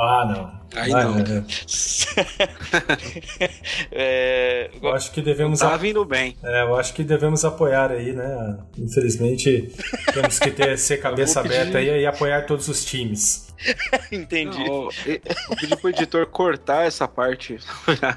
Ah, 0.01 0.25
não. 0.25 0.81
Aí 0.81 0.91
não. 0.93 1.17
é, 3.91 4.71
eu 4.81 4.93
acho 4.93 5.11
que 5.11 5.21
devemos. 5.21 5.59
Tá 5.59 5.77
vindo 5.89 6.05
bem. 6.05 6.37
É, 6.43 6.63
eu 6.63 6.77
acho 6.77 6.93
que 6.95 7.03
devemos 7.03 7.45
apoiar 7.45 7.91
aí, 7.91 8.13
né? 8.13 8.59
Infelizmente, 8.77 9.73
temos 10.13 10.39
que 10.39 10.51
ter 10.51 10.79
ser 10.79 10.99
cabeça 10.99 11.41
aberta 11.41 11.79
aí 11.79 12.03
e 12.03 12.07
apoiar 12.07 12.43
todos 12.43 12.69
os 12.69 12.85
times. 12.85 13.48
Entendi. 14.13 14.65
Não, 14.65 14.89
eu 15.07 15.57
pedi 15.61 15.77
pro 15.77 15.91
editor 15.91 16.27
cortar 16.27 16.87
essa 16.87 17.07
parte. 17.07 17.59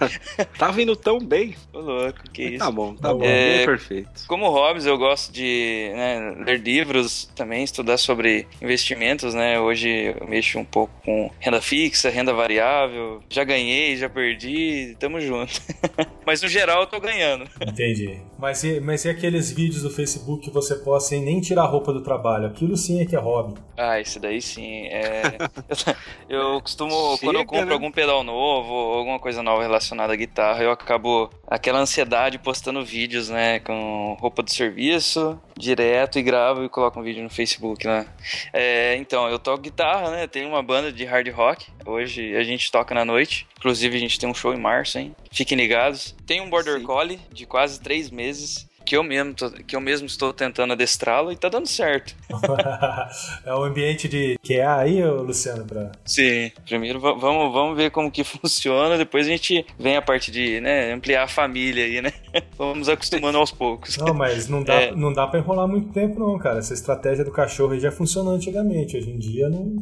tá 0.58 0.72
vindo 0.72 0.96
tão 0.96 1.20
bem. 1.20 1.56
Ô, 1.74 1.80
louco, 1.80 2.30
que 2.32 2.44
Mas 2.44 2.52
isso. 2.54 2.60
Tá 2.60 2.72
bom, 2.72 2.96
tá 2.96 3.14
bom. 3.14 3.24
É, 3.24 3.66
perfeito. 3.66 4.26
Como 4.28 4.50
hobbies, 4.50 4.86
eu 4.86 4.98
gosto 4.98 5.32
de 5.32 5.92
né, 5.96 6.36
ler 6.46 6.60
livros, 6.60 7.30
também 7.36 7.64
estudar 7.64 7.98
sobre 7.98 8.48
investimentos, 8.62 9.34
né? 9.34 9.60
Hoje 9.60 10.16
eu 10.20 10.28
mexo 10.28 10.60
um 10.60 10.66
pouco 10.66 10.94
com 11.04 11.32
renda 11.40 11.62
fixa, 11.62 12.10
renda 12.10 12.34
variável. 12.34 13.22
Já 13.30 13.44
ganhei, 13.44 13.96
já 13.98 14.10
perdi, 14.10 14.96
tamo 15.00 15.20
junto. 15.20 15.62
Mas 16.26 16.42
no 16.42 16.48
geral 16.48 16.82
eu 16.82 16.88
tô 16.88 17.00
ganhando. 17.00 17.48
Entendi. 17.60 18.20
Mas 18.38 18.64
e, 18.64 18.80
mas 18.80 19.06
e 19.06 19.10
aqueles 19.10 19.52
vídeos 19.52 19.84
do 19.84 19.90
Facebook 19.90 20.44
que 20.44 20.52
você 20.52 20.76
posta 20.76 21.10
sem 21.10 21.22
nem 21.22 21.42
tirar 21.42 21.64
a 21.64 21.68
roupa 21.68 21.92
do 21.92 22.02
trabalho? 22.02 22.48
Aquilo 22.48 22.78
sim 22.78 23.02
é 23.02 23.06
que 23.06 23.16
é 23.16 23.20
hobby. 23.20 23.56
Ah, 23.78 24.00
isso 24.00 24.20
daí 24.20 24.42
sim. 24.42 24.86
É... 24.88 25.31
eu 26.30 26.62
costumo, 26.62 27.18
Chega, 27.18 27.20
quando 27.20 27.36
eu 27.38 27.46
compro 27.46 27.66
né? 27.66 27.74
algum 27.74 27.92
pedal 27.92 28.24
novo, 28.24 28.74
alguma 28.74 29.20
coisa 29.20 29.42
nova 29.44 29.62
relacionada 29.62 30.14
à 30.14 30.16
guitarra, 30.16 30.64
eu 30.64 30.72
acabo 30.72 31.30
aquela 31.48 31.80
ansiedade 31.80 32.40
postando 32.40 32.84
vídeos, 32.84 33.30
né, 33.30 33.60
com 33.60 34.18
roupa 34.20 34.42
do 34.42 34.52
serviço, 34.52 35.40
direto 35.58 36.18
e 36.18 36.22
gravo 36.24 36.64
e 36.64 36.70
coloco 36.70 37.00
um 37.00 37.04
vídeo 37.04 37.24
no 37.24 37.30
Facebook, 37.30 37.86
né. 37.86 38.06
É, 38.54 38.96
então, 38.98 39.28
eu 39.30 39.38
toco 39.38 39.62
guitarra, 39.62 40.12
né, 40.12 40.28
tenho 40.28 40.48
uma 40.48 40.64
banda 40.64 40.92
de 40.92 41.06
hard 41.06 41.28
rock, 41.30 41.68
hoje 41.86 42.36
a 42.36 42.44
gente 42.44 42.72
toca 42.72 42.96
na 42.96 43.06
noite, 43.06 43.48
inclusive 43.58 43.96
a 43.96 44.00
gente 44.00 44.20
tem 44.20 44.30
um 44.30 44.34
show 44.34 44.54
em 44.54 44.60
março, 44.60 44.98
hein, 44.98 45.16
fiquem 45.32 45.58
ligados. 45.58 46.16
Tem 46.26 46.42
um 46.42 46.50
Border 46.50 46.80
Sim. 46.80 46.86
Collie 46.86 47.20
de 47.32 47.46
quase 47.46 47.80
três 47.80 48.10
meses, 48.10 48.68
que 48.86 48.96
eu 48.96 49.04
mesmo, 49.04 49.34
tô, 49.34 49.50
que 49.50 49.76
eu 49.76 49.82
mesmo 49.82 50.08
estou 50.08 50.34
tentando 50.34 50.74
adestrá-lo 50.74 51.32
e 51.32 51.36
tá 51.36 51.50
dando 51.50 51.68
certo. 51.68 52.16
é 53.46 53.56
um 53.56 53.64
ambiente 53.64 54.08
de 54.08 54.38
QA 54.46 54.78
aí, 54.78 55.04
Luciano? 55.04 55.66
Pra... 55.66 55.92
Sim, 56.06 56.52
primeiro 56.66 57.00
vamos, 57.00 57.54
vamos 57.54 57.78
ver 57.78 57.92
como 57.92 58.12
que 58.12 58.24
funciona, 58.26 58.98
depois 58.98 59.28
a 59.28 59.30
gente 59.30 59.66
vem 59.80 59.96
a 59.96 60.02
parte 60.02 60.32
de 60.32 60.60
né, 60.62 60.94
ampliar 60.94 61.24
a 61.24 61.28
família 61.28 61.86
aí, 61.86 62.02
né? 62.02 62.12
Vamos 62.58 62.88
acostumando 62.88 63.38
aos 63.38 63.52
poucos. 63.52 63.98
Não, 63.98 64.14
mas 64.14 64.48
não 64.48 64.64
dá, 64.64 64.74
é. 64.74 64.92
não 64.96 65.12
dá 65.12 65.28
pra 65.28 65.40
enrolar 65.40 65.68
muito 65.68 65.92
tempo 65.92 66.20
não, 66.20 66.38
cara. 66.38 66.60
Essa 66.60 66.74
estratégia 66.74 67.26
do 67.26 67.32
cachorro 67.32 67.74
aí 67.74 67.80
já 67.80 67.92
funcionou 67.92 68.34
antigamente, 68.34 68.96
hoje 68.96 69.10
em 69.10 69.18
dia 69.18 69.50
não... 69.50 69.76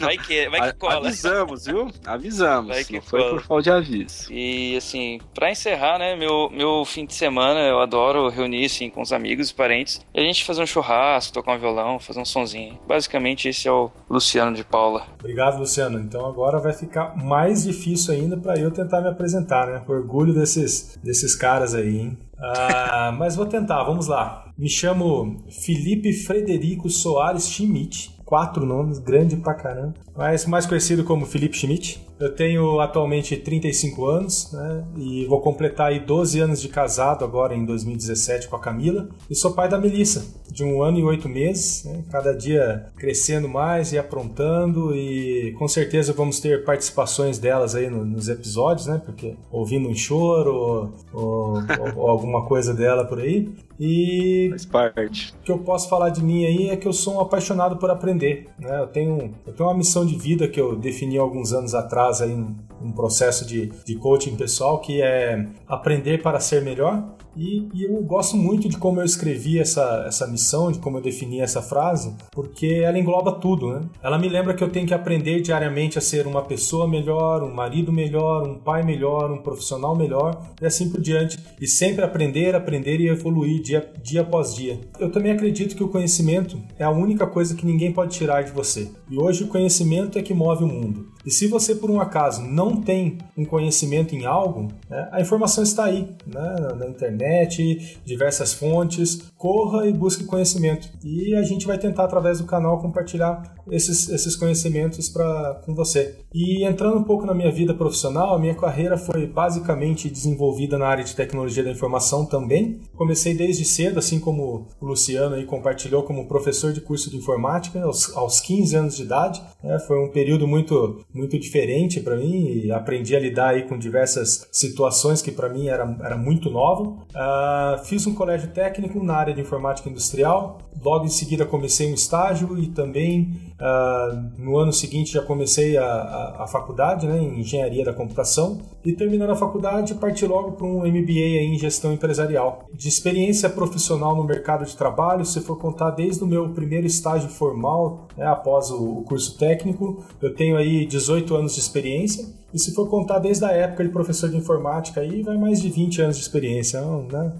vai 0.00 0.16
que, 0.16 0.48
vai 0.48 0.72
que 0.72 0.78
cola. 0.78 1.08
Avisamos, 1.08 1.66
viu? 1.66 1.88
Avisamos, 2.04 2.68
vai 2.68 2.84
que 2.84 2.94
não 2.94 3.02
foi 3.02 3.30
por 3.30 3.42
falta 3.42 3.62
de 3.62 3.70
aviso. 3.70 4.32
E 4.32 4.76
assim, 4.76 5.20
pra 5.34 5.50
encerrar, 5.50 5.98
né, 5.98 6.16
meu, 6.16 6.50
meu 6.50 6.84
fim 6.84 7.04
de 7.04 7.14
semana 7.14 7.47
semana 7.48 7.60
eu 7.60 7.80
adoro 7.80 8.28
reunir 8.28 8.66
assim, 8.66 8.90
com 8.90 9.00
os 9.00 9.12
amigos 9.12 9.50
e 9.50 9.54
parentes 9.54 10.00
e 10.14 10.20
a 10.20 10.22
gente 10.22 10.44
fazer 10.44 10.62
um 10.62 10.66
churrasco, 10.66 11.32
tocar 11.32 11.56
um 11.56 11.58
violão, 11.58 11.98
fazer 11.98 12.20
um 12.20 12.24
sonzinho. 12.24 12.78
Basicamente, 12.86 13.48
esse 13.48 13.66
é 13.66 13.72
o 13.72 13.90
Luciano 14.08 14.54
de 14.54 14.64
Paula. 14.64 15.06
Obrigado, 15.18 15.58
Luciano. 15.58 15.98
Então 15.98 16.26
agora 16.26 16.58
vai 16.58 16.72
ficar 16.72 17.16
mais 17.16 17.62
difícil 17.64 18.12
ainda 18.14 18.36
para 18.36 18.58
eu 18.58 18.70
tentar 18.70 19.00
me 19.00 19.08
apresentar, 19.08 19.66
né? 19.66 19.82
Orgulho 19.88 20.34
desses, 20.34 20.98
desses 21.02 21.34
caras 21.34 21.74
aí, 21.74 21.98
hein? 21.98 22.18
Ah, 22.38 23.14
mas 23.18 23.34
vou 23.34 23.46
tentar, 23.46 23.82
vamos 23.84 24.06
lá. 24.06 24.52
Me 24.58 24.68
chamo 24.68 25.44
Felipe 25.64 26.12
Frederico 26.12 26.90
Soares 26.90 27.48
Schmidt. 27.48 28.17
Quatro 28.28 28.66
nomes, 28.66 28.98
grande 28.98 29.36
pra 29.36 29.54
caramba. 29.54 29.94
Mas 30.14 30.44
mais 30.44 30.66
conhecido 30.66 31.02
como 31.02 31.24
Felipe 31.24 31.56
Schmidt. 31.56 32.06
Eu 32.20 32.34
tenho 32.34 32.78
atualmente 32.78 33.34
35 33.38 34.04
anos 34.04 34.52
né, 34.52 34.84
e 34.98 35.24
vou 35.24 35.40
completar 35.40 35.86
aí 35.86 35.98
12 35.98 36.38
anos 36.38 36.60
de 36.60 36.68
casado 36.68 37.24
agora 37.24 37.54
em 37.54 37.64
2017 37.64 38.48
com 38.48 38.56
a 38.56 38.60
Camila. 38.60 39.08
E 39.30 39.34
sou 39.34 39.54
pai 39.54 39.66
da 39.66 39.78
Melissa, 39.78 40.26
de 40.52 40.62
um 40.62 40.82
ano 40.82 40.98
e 40.98 41.04
oito 41.04 41.26
meses, 41.26 41.84
né, 41.84 42.04
cada 42.10 42.34
dia 42.34 42.92
crescendo 42.98 43.48
mais 43.48 43.94
e 43.94 43.98
aprontando. 43.98 44.94
E 44.94 45.54
com 45.58 45.66
certeza 45.66 46.12
vamos 46.12 46.38
ter 46.38 46.66
participações 46.66 47.38
delas 47.38 47.74
aí 47.74 47.88
no, 47.88 48.04
nos 48.04 48.28
episódios, 48.28 48.88
né? 48.88 49.00
Porque 49.06 49.36
ouvindo 49.50 49.88
um 49.88 49.94
choro 49.94 50.54
ou, 50.54 50.92
ou, 51.14 51.54
ou 51.96 52.10
alguma 52.10 52.44
coisa 52.44 52.74
dela 52.74 53.06
por 53.06 53.20
aí. 53.20 53.48
E 53.78 54.48
Faz 54.50 54.66
parte. 54.66 55.34
o 55.40 55.44
que 55.44 55.52
eu 55.52 55.58
posso 55.58 55.88
falar 55.88 56.10
de 56.10 56.22
mim 56.22 56.44
aí 56.44 56.70
é 56.70 56.76
que 56.76 56.88
eu 56.88 56.92
sou 56.92 57.14
um 57.16 57.20
apaixonado 57.20 57.76
por 57.76 57.90
aprender. 57.90 58.48
Né? 58.58 58.80
Eu, 58.80 58.86
tenho, 58.88 59.34
eu 59.46 59.52
tenho 59.52 59.68
uma 59.68 59.76
missão 59.76 60.04
de 60.04 60.16
vida 60.16 60.48
que 60.48 60.60
eu 60.60 60.76
defini 60.76 61.16
alguns 61.16 61.52
anos 61.52 61.74
atrás 61.74 62.20
aí 62.20 62.44
um 62.82 62.92
processo 62.92 63.46
de, 63.46 63.66
de 63.84 63.96
coaching 63.96 64.36
pessoal 64.36 64.80
que 64.80 65.02
é 65.02 65.46
aprender 65.66 66.22
para 66.22 66.40
ser 66.40 66.62
melhor. 66.62 67.16
E, 67.36 67.68
e, 67.72 67.84
eu 67.84 68.02
gosto 68.02 68.36
muito 68.36 68.68
de 68.68 68.76
como 68.76 69.00
eu 69.00 69.04
escrevi 69.04 69.60
essa, 69.60 70.04
essa 70.08 70.26
missão, 70.26 70.72
de 70.72 70.80
como 70.80 70.98
eu 70.98 71.02
defini 71.02 71.40
essa 71.40 71.62
frase, 71.62 72.12
porque 72.32 72.82
ela 72.84 72.98
engloba 72.98 73.30
tudo, 73.32 73.68
né? 73.74 73.80
Ela 74.02 74.18
me 74.18 74.28
lembra 74.28 74.54
que 74.54 74.64
eu 74.64 74.68
tenho 74.68 74.88
que 74.88 74.94
aprender 74.94 75.40
diariamente 75.40 75.96
a 75.96 76.00
ser 76.00 76.26
uma 76.26 76.42
pessoa 76.42 76.88
melhor, 76.88 77.44
um 77.44 77.54
marido 77.54 77.92
melhor, 77.92 78.44
um 78.48 78.58
pai 78.58 78.82
melhor, 78.82 79.30
um 79.30 79.38
profissional 79.38 79.94
melhor 79.94 80.42
e 80.60 80.66
assim 80.66 80.90
por 80.90 81.00
diante. 81.00 81.38
E 81.60 81.66
sempre 81.66 82.04
aprender, 82.04 82.56
aprender 82.56 83.00
e 83.00 83.08
evoluir 83.08 83.62
dia, 83.62 83.88
dia 84.02 84.22
após 84.22 84.56
dia. 84.56 84.80
Eu 84.98 85.12
também 85.12 85.30
acredito 85.30 85.76
que 85.76 85.84
o 85.84 85.88
conhecimento 85.88 86.60
é 86.76 86.82
a 86.82 86.90
única 86.90 87.24
coisa 87.24 87.54
que 87.54 87.64
ninguém 87.64 87.92
pode 87.92 88.16
tirar 88.16 88.42
de 88.42 88.50
você. 88.50 88.90
E 89.10 89.18
hoje 89.18 89.44
o 89.44 89.48
conhecimento 89.48 90.18
é 90.18 90.22
que 90.22 90.34
move 90.34 90.64
o 90.64 90.68
mundo. 90.68 91.06
E 91.24 91.30
se 91.30 91.46
você, 91.46 91.74
por 91.74 91.90
um 91.90 92.00
acaso, 92.00 92.42
não 92.42 92.76
tem 92.76 93.18
um 93.36 93.44
conhecimento 93.44 94.14
em 94.14 94.24
algo, 94.24 94.68
né, 94.88 95.08
a 95.12 95.20
informação 95.20 95.62
está 95.62 95.84
aí, 95.84 96.08
né, 96.26 96.56
na 96.76 96.86
internet, 96.86 97.98
diversas 98.04 98.54
fontes. 98.54 99.30
Corra 99.36 99.86
e 99.86 99.92
busque 99.92 100.24
conhecimento. 100.24 100.88
E 101.04 101.34
a 101.34 101.42
gente 101.42 101.66
vai 101.66 101.78
tentar, 101.78 102.04
através 102.04 102.38
do 102.38 102.46
canal, 102.46 102.80
compartilhar 102.80 103.54
esses, 103.70 104.08
esses 104.08 104.34
conhecimentos 104.36 105.08
pra, 105.08 105.60
com 105.64 105.74
você. 105.74 106.16
E 106.32 106.64
entrando 106.64 106.98
um 106.98 107.04
pouco 107.04 107.26
na 107.26 107.34
minha 107.34 107.52
vida 107.52 107.74
profissional, 107.74 108.34
a 108.34 108.38
minha 108.38 108.54
carreira 108.54 108.96
foi 108.96 109.26
basicamente 109.26 110.10
desenvolvida 110.10 110.78
na 110.78 110.86
área 110.86 111.04
de 111.04 111.14
tecnologia 111.14 111.62
da 111.62 111.70
informação 111.70 112.24
também. 112.24 112.80
Comecei 112.96 113.34
desde 113.34 113.64
cedo, 113.64 113.98
assim 113.98 114.18
como 114.18 114.66
o 114.80 114.86
Luciano 114.86 115.34
aí 115.34 115.44
compartilhou, 115.44 116.02
como 116.02 116.26
professor 116.26 116.72
de 116.72 116.80
curso 116.80 117.10
de 117.10 117.16
informática 117.16 117.82
aos, 117.82 118.16
aos 118.16 118.40
15 118.40 118.76
anos 118.76 118.97
de 118.98 119.04
idade. 119.04 119.42
É, 119.64 119.78
foi 119.78 119.98
um 119.98 120.10
período 120.10 120.46
muito, 120.46 121.04
muito 121.12 121.38
diferente 121.38 122.00
para 122.00 122.16
mim 122.16 122.46
e 122.46 122.70
aprendi 122.70 123.16
a 123.16 123.20
lidar 123.20 123.48
aí 123.50 123.62
com 123.62 123.78
diversas 123.78 124.46
situações 124.52 125.22
que 125.22 125.32
para 125.32 125.48
mim 125.48 125.68
era, 125.68 125.96
era 126.02 126.16
muito 126.16 126.50
nova. 126.50 126.82
Uh, 126.82 127.84
fiz 127.84 128.06
um 128.06 128.14
colégio 128.14 128.50
técnico 128.50 129.02
na 129.02 129.14
área 129.14 129.34
de 129.34 129.40
informática 129.40 129.88
industrial. 129.88 130.58
Logo 130.82 131.04
em 131.04 131.10
seguida 131.10 131.44
comecei 131.44 131.90
um 131.90 131.94
estágio 131.94 132.58
e 132.58 132.68
também 132.68 133.47
uh, 133.60 134.40
no 134.40 134.56
ano 134.56 134.72
seguinte 134.72 135.12
já 135.12 135.22
comecei 135.22 135.76
a, 135.76 135.84
a, 135.84 136.44
a, 136.44 136.46
faculdade 136.46 137.06
né, 137.06 137.18
em 137.18 137.40
engenharia 137.40 137.84
da 137.84 137.92
computação 137.92 138.60
e 138.84 138.92
terminando 138.92 139.30
a 139.30 139.36
faculdade 139.36 139.94
parti 139.94 140.26
logo 140.26 140.52
para 140.52 140.66
um 140.66 140.86
MBA 140.86 141.42
em 141.42 141.58
gestão 141.58 141.92
empresarial. 141.92 142.66
De 142.72 142.88
experiência 142.88 143.50
profissional 143.50 144.16
no 144.16 144.24
mercado 144.24 144.64
de 144.64 144.76
trabalho, 144.76 145.24
se 145.24 145.40
for 145.40 145.58
contar 145.58 145.90
desde 145.90 146.22
o 146.22 146.26
meu 146.26 146.50
primeiro 146.50 146.86
estágio 146.86 147.28
formal 147.28 148.08
né, 148.16 148.26
após 148.26 148.70
o, 148.70 148.98
o 148.98 149.02
curso 149.04 149.36
técnico, 149.38 150.04
eu 150.22 150.34
tenho 150.34 150.56
aí 150.56 150.86
18 150.86 151.34
anos 151.34 151.54
de 151.54 151.60
experiência 151.60 152.38
e 152.52 152.58
se 152.58 152.74
for 152.74 152.88
contar 152.88 153.18
desde 153.18 153.44
a 153.44 153.50
época 153.50 153.84
de 153.84 153.90
professor 153.90 154.30
de 154.30 154.36
informática, 154.36 155.00
aí 155.00 155.22
vai 155.22 155.36
mais 155.36 155.60
de 155.60 155.68
20 155.68 156.02
anos 156.02 156.16
de 156.16 156.22
experiência. 156.22 156.78
Então, 156.78 157.06
né? 157.10 157.32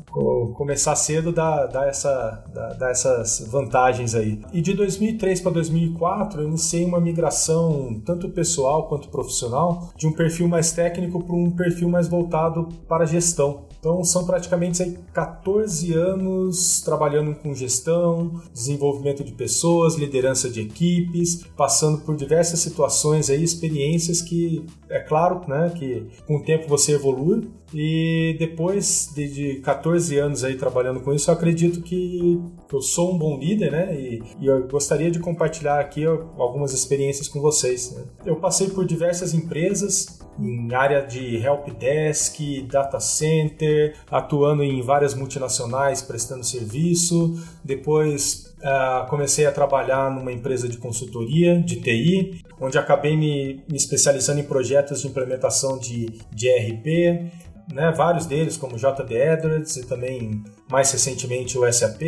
Começar 0.55 0.95
cedo 0.97 1.33
dá, 1.33 1.67
dá, 1.67 1.87
essa, 1.87 2.45
dá, 2.53 2.75
dá 2.75 2.91
essas 2.91 3.47
vantagens 3.51 4.15
aí. 4.15 4.41
E 4.53 4.61
de 4.61 4.75
2003 4.75 5.41
para 5.41 5.53
2004, 5.53 6.43
eu 6.43 6.49
iniciei 6.49 6.85
uma 6.85 7.01
migração, 7.01 8.01
tanto 8.05 8.29
pessoal 8.29 8.89
quanto 8.89 9.09
profissional, 9.09 9.91
de 9.97 10.07
um 10.07 10.13
perfil 10.13 10.49
mais 10.49 10.73
técnico 10.73 11.23
para 11.23 11.35
um 11.35 11.51
perfil 11.51 11.89
mais 11.89 12.09
voltado 12.09 12.69
para 12.87 13.05
a 13.05 13.07
gestão. 13.07 13.69
Então 13.79 14.03
são 14.03 14.25
praticamente 14.25 14.83
aí 14.83 14.99
14 15.13 15.93
anos 15.95 16.81
trabalhando 16.81 17.35
com 17.35 17.55
gestão, 17.55 18.41
desenvolvimento 18.53 19.23
de 19.23 19.33
pessoas, 19.33 19.95
liderança 19.95 20.51
de 20.51 20.61
equipes, 20.63 21.45
passando 21.57 21.99
por 21.99 22.17
diversas 22.17 22.61
situações 22.61 23.31
aí, 23.31 23.43
experiências 23.43 24.21
que 24.21 24.65
é 24.89 24.99
claro, 24.99 25.43
né, 25.49 25.73
que 25.77 26.07
com 26.27 26.37
o 26.37 26.43
tempo 26.43 26.69
você 26.69 26.93
evolui 26.93 27.49
e 27.73 28.35
depois 28.39 29.11
de, 29.15 29.29
de 29.29 29.61
14 29.61 30.19
anos 30.19 30.43
aí 30.43 30.57
trabalhando 30.57 31.01
com 31.01 31.13
isso, 31.13 31.31
eu 31.31 31.35
acredito 31.35 31.83
que, 31.83 32.41
eu 32.73 32.81
sou 32.81 33.15
um 33.15 33.19
bom 33.19 33.39
líder, 33.39 33.71
né, 33.73 33.95
e, 33.95 34.23
e, 34.41 34.47
eu 34.47 34.67
gostaria 34.67 35.11
de 35.11 35.19
compartilhar 35.19 35.79
aqui 35.79 36.05
algumas 36.05 36.73
experiências 36.73 37.29
com 37.29 37.41
vocês. 37.41 37.93
Né. 37.93 38.05
Eu 38.25 38.37
passei 38.37 38.69
por 38.71 38.87
diversas 38.87 39.35
empresas, 39.35 40.18
em 40.39 40.73
área 40.75 41.03
de 41.03 41.37
help 41.37 41.69
desk, 41.79 42.63
data 42.63 43.01
center, 43.01 43.97
atuando 44.11 44.63
em 44.63 44.81
várias 44.83 45.15
multinacionais 45.15 46.01
prestando 46.01 46.45
serviço. 46.45 47.35
Depois 47.65 48.55
uh, 48.59 49.09
comecei 49.09 49.47
a 49.47 49.53
trabalhar 49.53 50.11
numa 50.11 50.33
empresa 50.33 50.69
de 50.69 50.79
consultoria 50.79 51.61
de 51.61 51.77
TI, 51.81 52.45
onde 52.61 52.79
acabei 52.79 53.17
me, 53.17 53.65
me 53.69 53.77
especializando 53.77 54.41
em 54.41 54.45
projetos 54.45 55.03
de 55.03 55.09
implementação 55.09 55.79
de, 55.79 56.07
de 56.33 56.49
ERP, 56.49 57.33
né, 57.73 57.93
vários 57.95 58.27
deles, 58.27 58.57
como 58.57 58.77
JD 58.77 59.15
Edwards 59.15 59.77
e 59.77 59.87
também 59.87 60.43
mais 60.71 60.91
recentemente 60.93 61.59
o 61.59 61.71
SAP. 61.73 62.03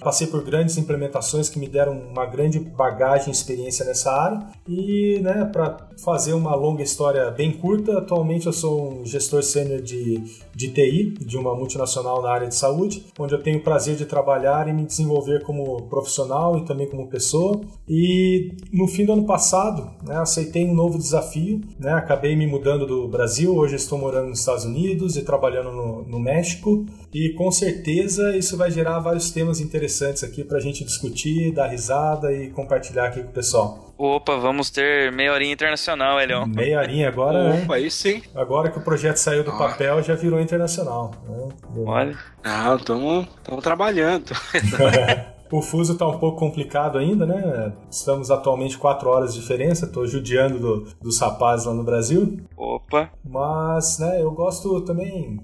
Passei 0.00 0.26
por 0.26 0.42
grandes 0.44 0.78
implementações 0.78 1.48
que 1.48 1.58
me 1.58 1.68
deram 1.68 1.92
uma 1.92 2.24
grande 2.26 2.58
bagagem 2.58 3.30
experiência 3.30 3.84
nessa 3.84 4.12
área. 4.12 4.46
E, 4.68 5.18
né, 5.20 5.48
para 5.52 5.88
fazer 6.02 6.32
uma 6.32 6.54
longa 6.54 6.82
história 6.82 7.30
bem 7.30 7.52
curta, 7.52 7.98
atualmente 7.98 8.46
eu 8.46 8.52
sou 8.52 9.00
um 9.00 9.04
gestor 9.04 9.42
sênior 9.42 9.80
de, 9.82 10.22
de 10.54 10.68
TI, 10.68 11.14
de 11.20 11.36
uma 11.36 11.54
multinacional 11.54 12.22
na 12.22 12.30
área 12.30 12.48
de 12.48 12.54
saúde, 12.54 13.04
onde 13.18 13.34
eu 13.34 13.42
tenho 13.42 13.58
o 13.58 13.62
prazer 13.62 13.96
de 13.96 14.06
trabalhar 14.06 14.68
e 14.68 14.72
me 14.72 14.84
desenvolver 14.84 15.42
como 15.42 15.82
profissional 15.88 16.58
e 16.58 16.64
também 16.64 16.88
como 16.88 17.08
pessoa. 17.08 17.60
E 17.88 18.52
no 18.72 18.86
fim 18.86 19.04
do 19.04 19.12
ano 19.12 19.26
passado, 19.26 19.90
né, 20.04 20.16
aceitei 20.16 20.64
um 20.64 20.74
novo 20.74 20.98
desafio, 20.98 21.60
né, 21.78 21.92
acabei 21.92 22.36
me 22.36 22.46
mudando 22.46 22.86
do 22.86 23.08
Brasil, 23.08 23.54
hoje 23.54 23.76
estou 23.76 23.98
morando 23.98 24.28
nos 24.28 24.40
Estados 24.40 24.64
Unidos 24.64 25.16
e 25.16 25.22
trabalhando 25.22 25.72
no, 25.72 26.02
no 26.04 26.18
México. 26.18 26.86
E 27.12 27.30
com 27.34 27.50
certeza 27.52 28.03
isso 28.04 28.56
vai 28.56 28.70
gerar 28.70 28.98
vários 28.98 29.30
temas 29.30 29.60
interessantes 29.60 30.22
aqui 30.22 30.44
para 30.44 30.58
a 30.58 30.60
gente 30.60 30.84
discutir, 30.84 31.52
dar 31.52 31.68
risada 31.68 32.32
e 32.32 32.50
compartilhar 32.50 33.06
aqui 33.06 33.22
com 33.22 33.28
o 33.28 33.32
pessoal. 33.32 33.94
Opa, 33.96 34.36
vamos 34.36 34.70
ter 34.70 35.12
meia 35.12 35.32
horinha 35.32 35.52
internacional, 35.52 36.20
Elion. 36.20 36.46
Meia 36.46 36.80
horinha 36.80 37.08
agora, 37.08 37.50
né? 37.50 37.62
Opa, 37.62 37.76
aí 37.76 37.90
sim. 37.90 38.22
Agora 38.34 38.70
que 38.70 38.78
o 38.78 38.82
projeto 38.82 39.16
saiu 39.16 39.44
do 39.44 39.52
ah. 39.52 39.58
papel, 39.58 40.02
já 40.02 40.14
virou 40.14 40.40
internacional. 40.40 41.12
Né? 41.28 41.48
Olha. 41.86 42.18
Ah, 42.42 42.76
estamos 42.78 43.26
trabalhando. 43.62 44.32
O 45.54 45.62
fuso 45.62 45.92
está 45.92 46.04
um 46.04 46.18
pouco 46.18 46.36
complicado 46.36 46.98
ainda, 46.98 47.24
né? 47.24 47.72
Estamos 47.88 48.28
atualmente 48.28 48.76
4 48.76 49.08
horas 49.08 49.34
de 49.34 49.40
diferença, 49.40 49.86
estou 49.86 50.04
judiando 50.04 50.58
do, 50.58 50.84
dos 51.00 51.20
rapazes 51.20 51.64
lá 51.64 51.72
no 51.72 51.84
Brasil. 51.84 52.40
Opa! 52.56 53.12
Mas, 53.24 54.00
né, 54.00 54.20
eu 54.20 54.32
gosto 54.32 54.80
também 54.80 55.38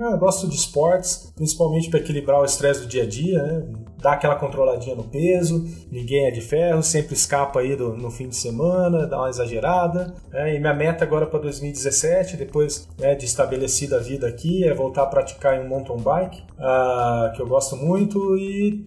eu 0.00 0.18
gosto 0.18 0.48
de 0.48 0.54
esportes, 0.54 1.32
principalmente 1.34 1.90
para 1.90 1.98
equilibrar 1.98 2.40
o 2.40 2.44
estresse 2.44 2.82
do 2.82 2.86
dia 2.86 3.02
a 3.02 3.06
dia, 3.06 3.42
né? 3.42 3.66
Dar 3.98 4.12
aquela 4.12 4.36
controladinha 4.36 4.94
no 4.94 5.04
peso, 5.04 5.66
ninguém 5.90 6.26
é 6.26 6.30
de 6.30 6.40
ferro, 6.40 6.82
sempre 6.82 7.14
escapa 7.14 7.60
aí 7.60 7.76
do, 7.76 7.94
no 7.96 8.10
fim 8.10 8.28
de 8.28 8.36
semana, 8.36 9.06
dá 9.06 9.18
uma 9.18 9.28
exagerada. 9.28 10.14
Né? 10.30 10.54
E 10.54 10.60
minha 10.60 10.72
meta 10.72 11.04
agora 11.04 11.26
para 11.26 11.40
2017, 11.40 12.36
depois 12.36 12.88
né, 12.98 13.14
de 13.14 13.26
estabelecida 13.26 13.96
a 13.96 14.00
vida 14.00 14.26
aqui, 14.26 14.64
é 14.64 14.72
voltar 14.72 15.02
a 15.02 15.06
praticar 15.06 15.58
em 15.58 15.66
um 15.66 15.68
mountain 15.68 15.98
bike, 15.98 16.42
uh, 16.52 17.32
que 17.34 17.42
eu 17.42 17.46
gosto 17.46 17.76
muito, 17.76 18.38
e 18.38 18.86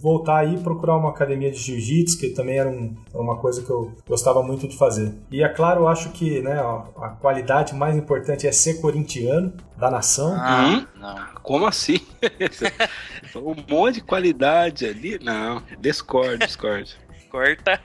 voltar 0.00 0.38
aí 0.38 0.54
e 0.54 0.58
procurar 0.58 0.96
uma 0.96 1.10
academia 1.10 1.50
de 1.50 1.58
jiu-jitsu, 1.58 2.18
que 2.18 2.30
também 2.30 2.58
era, 2.58 2.70
um, 2.70 2.96
uma 3.14 3.36
coisa 3.36 3.62
que 3.62 3.70
eu 3.70 3.92
gostava 4.08 4.42
muito 4.42 4.66
de 4.66 4.76
fazer. 4.76 5.14
E 5.30 5.42
é 5.42 5.48
claro, 5.48 5.82
eu 5.82 5.88
acho 5.88 6.10
que 6.10 6.40
né, 6.40 6.54
a, 6.54 6.84
a 6.96 7.08
qualidade 7.20 7.74
mais 7.74 7.94
importante 7.96 8.46
é 8.46 8.52
ser 8.52 8.80
corintiano, 8.80 9.52
da 9.76 9.90
nação. 9.90 10.34
Ah, 10.36 10.86
não. 10.94 11.16
Como 11.42 11.66
assim? 11.66 12.00
um 13.34 13.56
monte 13.68 13.94
de 13.94 14.00
qualidade 14.02 14.84
ali? 14.84 15.18
Não, 15.22 15.62
discord, 15.78 16.38
discord. 16.44 16.94
Corta. 17.30 17.80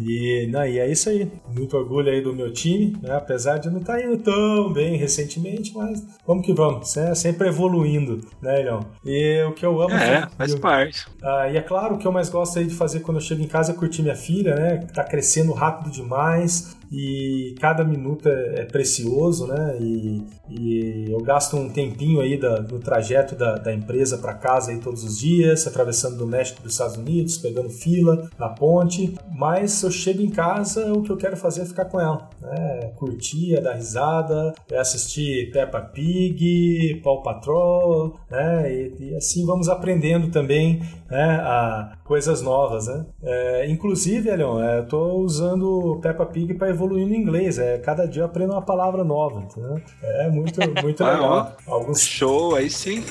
E, 0.00 0.48
não, 0.50 0.66
e 0.66 0.78
é 0.78 0.90
isso 0.90 1.08
aí. 1.08 1.30
Muito 1.54 1.76
orgulho 1.76 2.10
aí 2.10 2.20
do 2.20 2.34
meu 2.34 2.52
time, 2.52 2.96
né? 3.02 3.14
apesar 3.14 3.58
de 3.58 3.70
não 3.70 3.80
estar 3.80 3.98
tá 3.98 4.04
indo 4.04 4.18
tão 4.18 4.72
bem 4.72 4.96
recentemente, 4.96 5.72
mas 5.74 6.04
vamos 6.26 6.44
que 6.44 6.52
vamos, 6.52 6.94
né? 6.96 7.14
sempre 7.14 7.48
evoluindo, 7.48 8.20
né, 8.40 8.58
Leão? 8.58 8.80
E 9.04 9.42
o 9.44 9.52
que 9.52 9.64
eu 9.64 9.80
amo. 9.80 9.94
É, 9.94 10.28
faz 10.36 10.52
eu, 10.52 10.60
parte. 10.60 11.06
Ah, 11.22 11.48
e 11.48 11.56
é 11.56 11.60
claro, 11.60 11.94
o 11.94 11.98
que 11.98 12.06
eu 12.06 12.12
mais 12.12 12.28
gosto 12.28 12.58
aí 12.58 12.66
de 12.66 12.74
fazer 12.74 13.00
quando 13.00 13.18
eu 13.18 13.22
chego 13.22 13.42
em 13.42 13.48
casa 13.48 13.72
é 13.72 13.74
curtir 13.74 14.02
minha 14.02 14.16
filha, 14.16 14.54
né? 14.54 14.78
Que 14.78 14.92
tá 14.92 15.04
crescendo 15.04 15.52
rápido 15.52 15.90
demais 15.90 16.76
e 16.90 17.54
cada 17.60 17.84
minuto 17.84 18.28
é, 18.28 18.60
é 18.60 18.64
precioso, 18.64 19.46
né? 19.46 19.76
E, 19.80 20.22
e, 20.48 21.10
eu 21.10 21.20
gasto 21.20 21.56
um 21.56 21.68
tempinho 21.68 22.20
aí 22.20 22.38
da, 22.38 22.62
no 22.62 22.78
trajeto 22.78 23.34
da, 23.34 23.56
da 23.56 23.72
empresa 23.72 24.16
para 24.18 24.34
casa 24.34 24.70
aí 24.70 24.78
todos 24.78 25.04
os 25.04 25.18
dias, 25.18 25.66
atravessando 25.66 26.16
do 26.16 26.26
México 26.26 26.60
para 26.60 26.66
os 26.66 26.72
Estados 26.72 26.96
Unidos, 26.96 27.36
pegando 27.36 27.68
fila 27.68 28.28
na 28.38 28.48
ponte, 28.48 29.14
mas 29.34 29.77
se 29.78 29.86
eu 29.86 29.90
chego 29.90 30.20
em 30.20 30.30
casa, 30.30 30.92
o 30.92 31.02
que 31.02 31.10
eu 31.10 31.16
quero 31.16 31.36
fazer 31.36 31.62
é 31.62 31.66
ficar 31.66 31.84
com 31.86 32.00
ela. 32.00 32.28
Né? 32.40 32.92
Curtir, 32.96 33.54
é 33.54 33.60
dar 33.60 33.74
risada, 33.74 34.52
é 34.70 34.78
assistir 34.78 35.50
Peppa 35.52 35.80
Pig, 35.80 37.00
Paw 37.02 37.22
Patrol, 37.22 38.16
né? 38.30 38.72
E, 38.72 38.94
e 39.00 39.16
assim 39.16 39.46
vamos 39.46 39.68
aprendendo 39.68 40.30
também 40.30 40.82
né? 41.08 41.40
a 41.40 41.96
coisas 42.04 42.42
novas. 42.42 42.88
Né? 42.88 43.06
É, 43.22 43.70
inclusive, 43.70 44.28
Elion, 44.28 44.60
é, 44.62 44.78
eu 44.78 44.82
estou 44.84 45.20
usando 45.20 45.98
Peppa 46.02 46.26
Pig 46.26 46.54
para 46.54 46.70
evoluir 46.70 47.06
no 47.06 47.14
inglês. 47.14 47.58
É, 47.58 47.78
cada 47.78 48.06
dia 48.06 48.22
eu 48.22 48.26
aprendo 48.26 48.52
uma 48.52 48.62
palavra 48.62 49.04
nova. 49.04 49.40
Entendeu? 49.40 49.80
É 50.02 50.28
muito, 50.28 50.60
muito 50.82 51.02
ah, 51.04 51.12
legal. 51.12 51.56
Alguns... 51.66 52.00
Show, 52.00 52.54
aí 52.56 52.70
sim. 52.70 53.04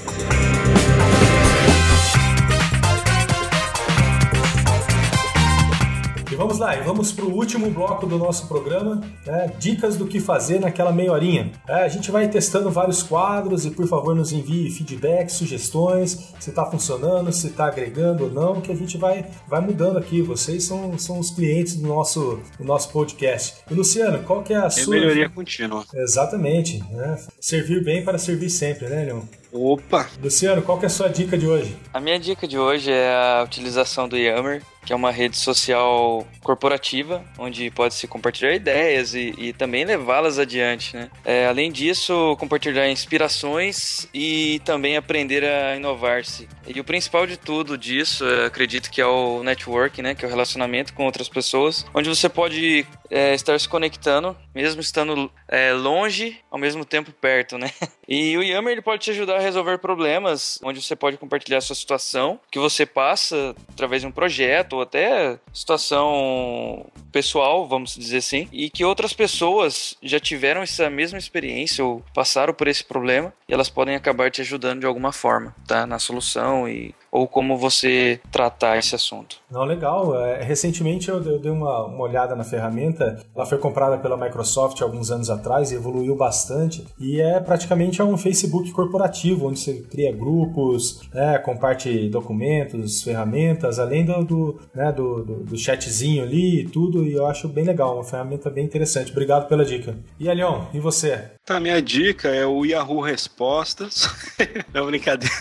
Vamos 6.58 6.60
lá, 6.60 6.84
vamos 6.84 7.12
para 7.12 7.26
o 7.26 7.34
último 7.34 7.70
bloco 7.70 8.08
do 8.08 8.18
nosso 8.18 8.48
programa, 8.48 9.02
né? 9.26 9.52
dicas 9.60 9.96
do 9.96 10.08
que 10.08 10.20
fazer 10.20 10.60
naquela 10.60 10.92
meia 10.92 11.12
horinha. 11.12 11.52
É, 11.68 11.84
a 11.84 11.88
gente 11.88 12.10
vai 12.10 12.28
testando 12.28 12.72
vários 12.72 13.04
quadros 13.04 13.66
e 13.66 13.72
por 13.72 13.88
favor 13.88 14.16
nos 14.16 14.32
envie 14.32 14.70
feedback, 14.72 15.30
sugestões, 15.30 16.34
se 16.40 16.50
está 16.50 16.66
funcionando, 16.66 17.32
se 17.32 17.48
está 17.48 17.68
agregando 17.68 18.26
ou 18.26 18.32
não, 18.32 18.62
que 18.62 18.72
a 18.72 18.76
gente 18.76 18.98
vai, 18.98 19.26
vai 19.48 19.62
mudando 19.62 19.98
aqui. 19.98 20.22
Vocês 20.22 20.64
são, 20.64 20.98
são 20.98 21.20
os 21.20 21.30
clientes 21.30 21.76
do 21.76 21.88
nosso, 21.88 22.40
do 22.58 22.66
nosso 22.66 22.92
podcast. 22.92 23.58
E 23.70 23.74
Luciano, 23.74 24.24
qual 24.24 24.42
que 24.42 24.54
é 24.54 24.58
a 24.58 24.66
é 24.66 24.70
sua... 24.70 24.96
melhoria 24.96 25.30
contínua. 25.30 25.86
Exatamente. 25.94 26.84
Né? 26.92 27.20
Servir 27.40 27.84
bem 27.84 28.04
para 28.04 28.18
servir 28.18 28.50
sempre, 28.50 28.88
né, 28.88 29.06
Leon? 29.06 29.22
Opa! 29.52 30.10
Luciano, 30.22 30.62
qual 30.62 30.78
que 30.78 30.86
é 30.86 30.88
a 30.88 30.90
sua 30.90 31.10
dica 31.10 31.38
de 31.38 31.48
hoje? 31.48 31.76
A 31.94 32.00
minha 32.00 32.20
dica 32.20 32.48
de 32.48 32.58
hoje 32.58 32.92
é 32.92 33.10
a 33.10 33.44
utilização 33.44 34.08
do 34.08 34.18
Yammer 34.18 34.62
que 34.88 34.94
é 34.94 34.96
uma 34.96 35.12
rede 35.12 35.38
social 35.38 36.26
corporativa, 36.42 37.22
onde 37.38 37.70
pode-se 37.70 38.08
compartilhar 38.08 38.54
ideias 38.56 39.14
e, 39.14 39.34
e 39.38 39.52
também 39.52 39.84
levá-las 39.84 40.40
adiante. 40.40 40.96
Né? 40.96 41.12
É, 41.26 41.46
além 41.46 41.70
disso, 41.70 42.38
compartilhar 42.40 42.90
inspirações 42.90 44.08
e 44.14 44.62
também 44.64 44.96
aprender 44.96 45.44
a 45.44 45.76
inovar-se. 45.76 46.48
E 46.66 46.80
o 46.80 46.86
principal 46.86 47.28
de 47.28 47.36
tudo 47.36 47.78
disso, 47.78 48.24
acredito 48.46 48.90
que 48.90 49.02
é 49.02 49.06
o 49.06 49.44
network, 49.44 50.02
né? 50.02 50.16
que 50.16 50.24
é 50.24 50.28
o 50.28 50.32
relacionamento 50.32 50.94
com 50.94 51.04
outras 51.04 51.28
pessoas, 51.28 51.86
onde 51.94 52.08
você 52.08 52.30
pode 52.30 52.88
é, 53.10 53.34
estar 53.36 53.60
se 53.60 53.68
conectando, 53.68 54.38
mesmo 54.56 54.80
estando 54.80 55.30
é, 55.50 55.74
longe, 55.74 56.38
ao 56.50 56.58
mesmo 56.58 56.86
tempo 56.86 57.12
perto, 57.12 57.58
né? 57.58 57.70
E 58.08 58.38
o 58.38 58.44
Yammer 58.44 58.74
ele 58.74 58.82
pode 58.82 59.04
te 59.04 59.12
ajudar 59.12 59.36
a 59.36 59.42
resolver 59.42 59.78
problemas, 59.80 60.60
onde 60.64 60.82
você 60.82 60.96
pode 60.96 61.18
compartilhar 61.18 61.58
a 61.58 61.62
sua 61.62 61.76
situação, 61.76 62.40
que 62.50 62.60
você 62.60 62.86
passa 62.86 63.56
através 63.70 64.02
de 64.02 64.08
um 64.08 64.12
projeto 64.12 64.74
ou 64.74 64.82
até 64.82 65.38
situação 65.54 66.86
pessoal, 67.12 67.68
vamos 67.68 67.96
dizer 67.96 68.18
assim, 68.18 68.48
e 68.52 68.70
que 68.70 68.86
outras 68.86 69.14
pessoas 69.14 69.98
já 70.02 70.20
tiveram 70.20 70.62
essa 70.62 70.90
mesma 70.90 71.18
experiência 71.18 71.84
ou 71.84 72.04
passaram 72.14 72.54
por 72.54 72.68
esse 72.68 72.84
problema 72.84 73.34
e 73.48 73.54
elas 73.54 73.70
podem 73.70 73.96
acabar 73.96 74.32
te 74.32 74.42
ajudando 74.42 74.82
de 74.82 74.86
alguma 74.86 75.12
forma, 75.12 75.56
tá? 75.68 75.86
Na 75.86 76.00
solução 76.00 76.68
e 76.68 76.94
ou 77.12 77.28
como 77.28 77.58
você 77.58 78.20
tratar 78.32 78.78
esse 78.78 78.96
assunto. 78.96 79.38
Não, 79.50 79.64
legal. 79.64 80.20
É, 80.20 80.44
recentemente 80.44 81.10
eu, 81.10 81.24
eu 81.24 81.40
dei 81.40 81.52
uma, 81.52 81.86
uma, 81.86 82.04
olhada 82.04 82.36
na 82.36 82.44
ferramenta. 82.44 83.20
Ela 83.36 83.46
foi 83.46 83.58
comprada 83.58 83.98
pela 83.98 84.18
Microsoft 84.18 84.82
alguns 84.82 85.10
anos 85.12 85.30
atrás 85.30 85.72
e 85.72 85.76
evoluiu 85.76 86.16
bastante. 86.16 86.86
E 87.00 87.22
é 87.22 87.40
praticamente 87.40 88.02
um 88.02 88.18
Facebook 88.18 88.72
corporativo, 88.72 89.48
onde 89.48 89.60
você 89.60 89.82
cria 89.82 90.12
grupos, 90.12 91.02
né, 91.14 91.38
comparte 91.40 92.10
documentos, 92.10 93.02
ferramentas, 93.02 93.80
além 93.80 94.06
do, 94.06 94.24
do, 94.24 94.60
né, 94.74 94.92
do, 94.92 95.24
do, 95.24 95.36
do 95.44 95.58
chatzinho 95.58 96.24
ali 96.24 96.62
e 96.62 96.68
tudo. 96.68 97.04
E 97.04 97.14
eu 97.14 97.26
acho 97.26 97.48
bem 97.48 97.64
legal, 97.64 97.96
uma 97.96 98.04
ferramenta 98.04 98.50
bem 98.50 98.66
interessante. 98.66 99.12
Obrigado 99.12 99.48
pela 99.48 99.66
dica. 99.66 99.96
E 100.20 100.30
Alion, 100.30 100.66
e 100.74 100.80
você? 100.80 101.32
Tá, 101.46 101.62
minha 101.62 101.82
dica 101.82 102.28
é 102.28 102.46
o 102.46 102.66
Yahoo 102.66 103.00
Respostas. 103.00 104.10
Não, 104.74 104.86
brincadeira. 104.88 105.34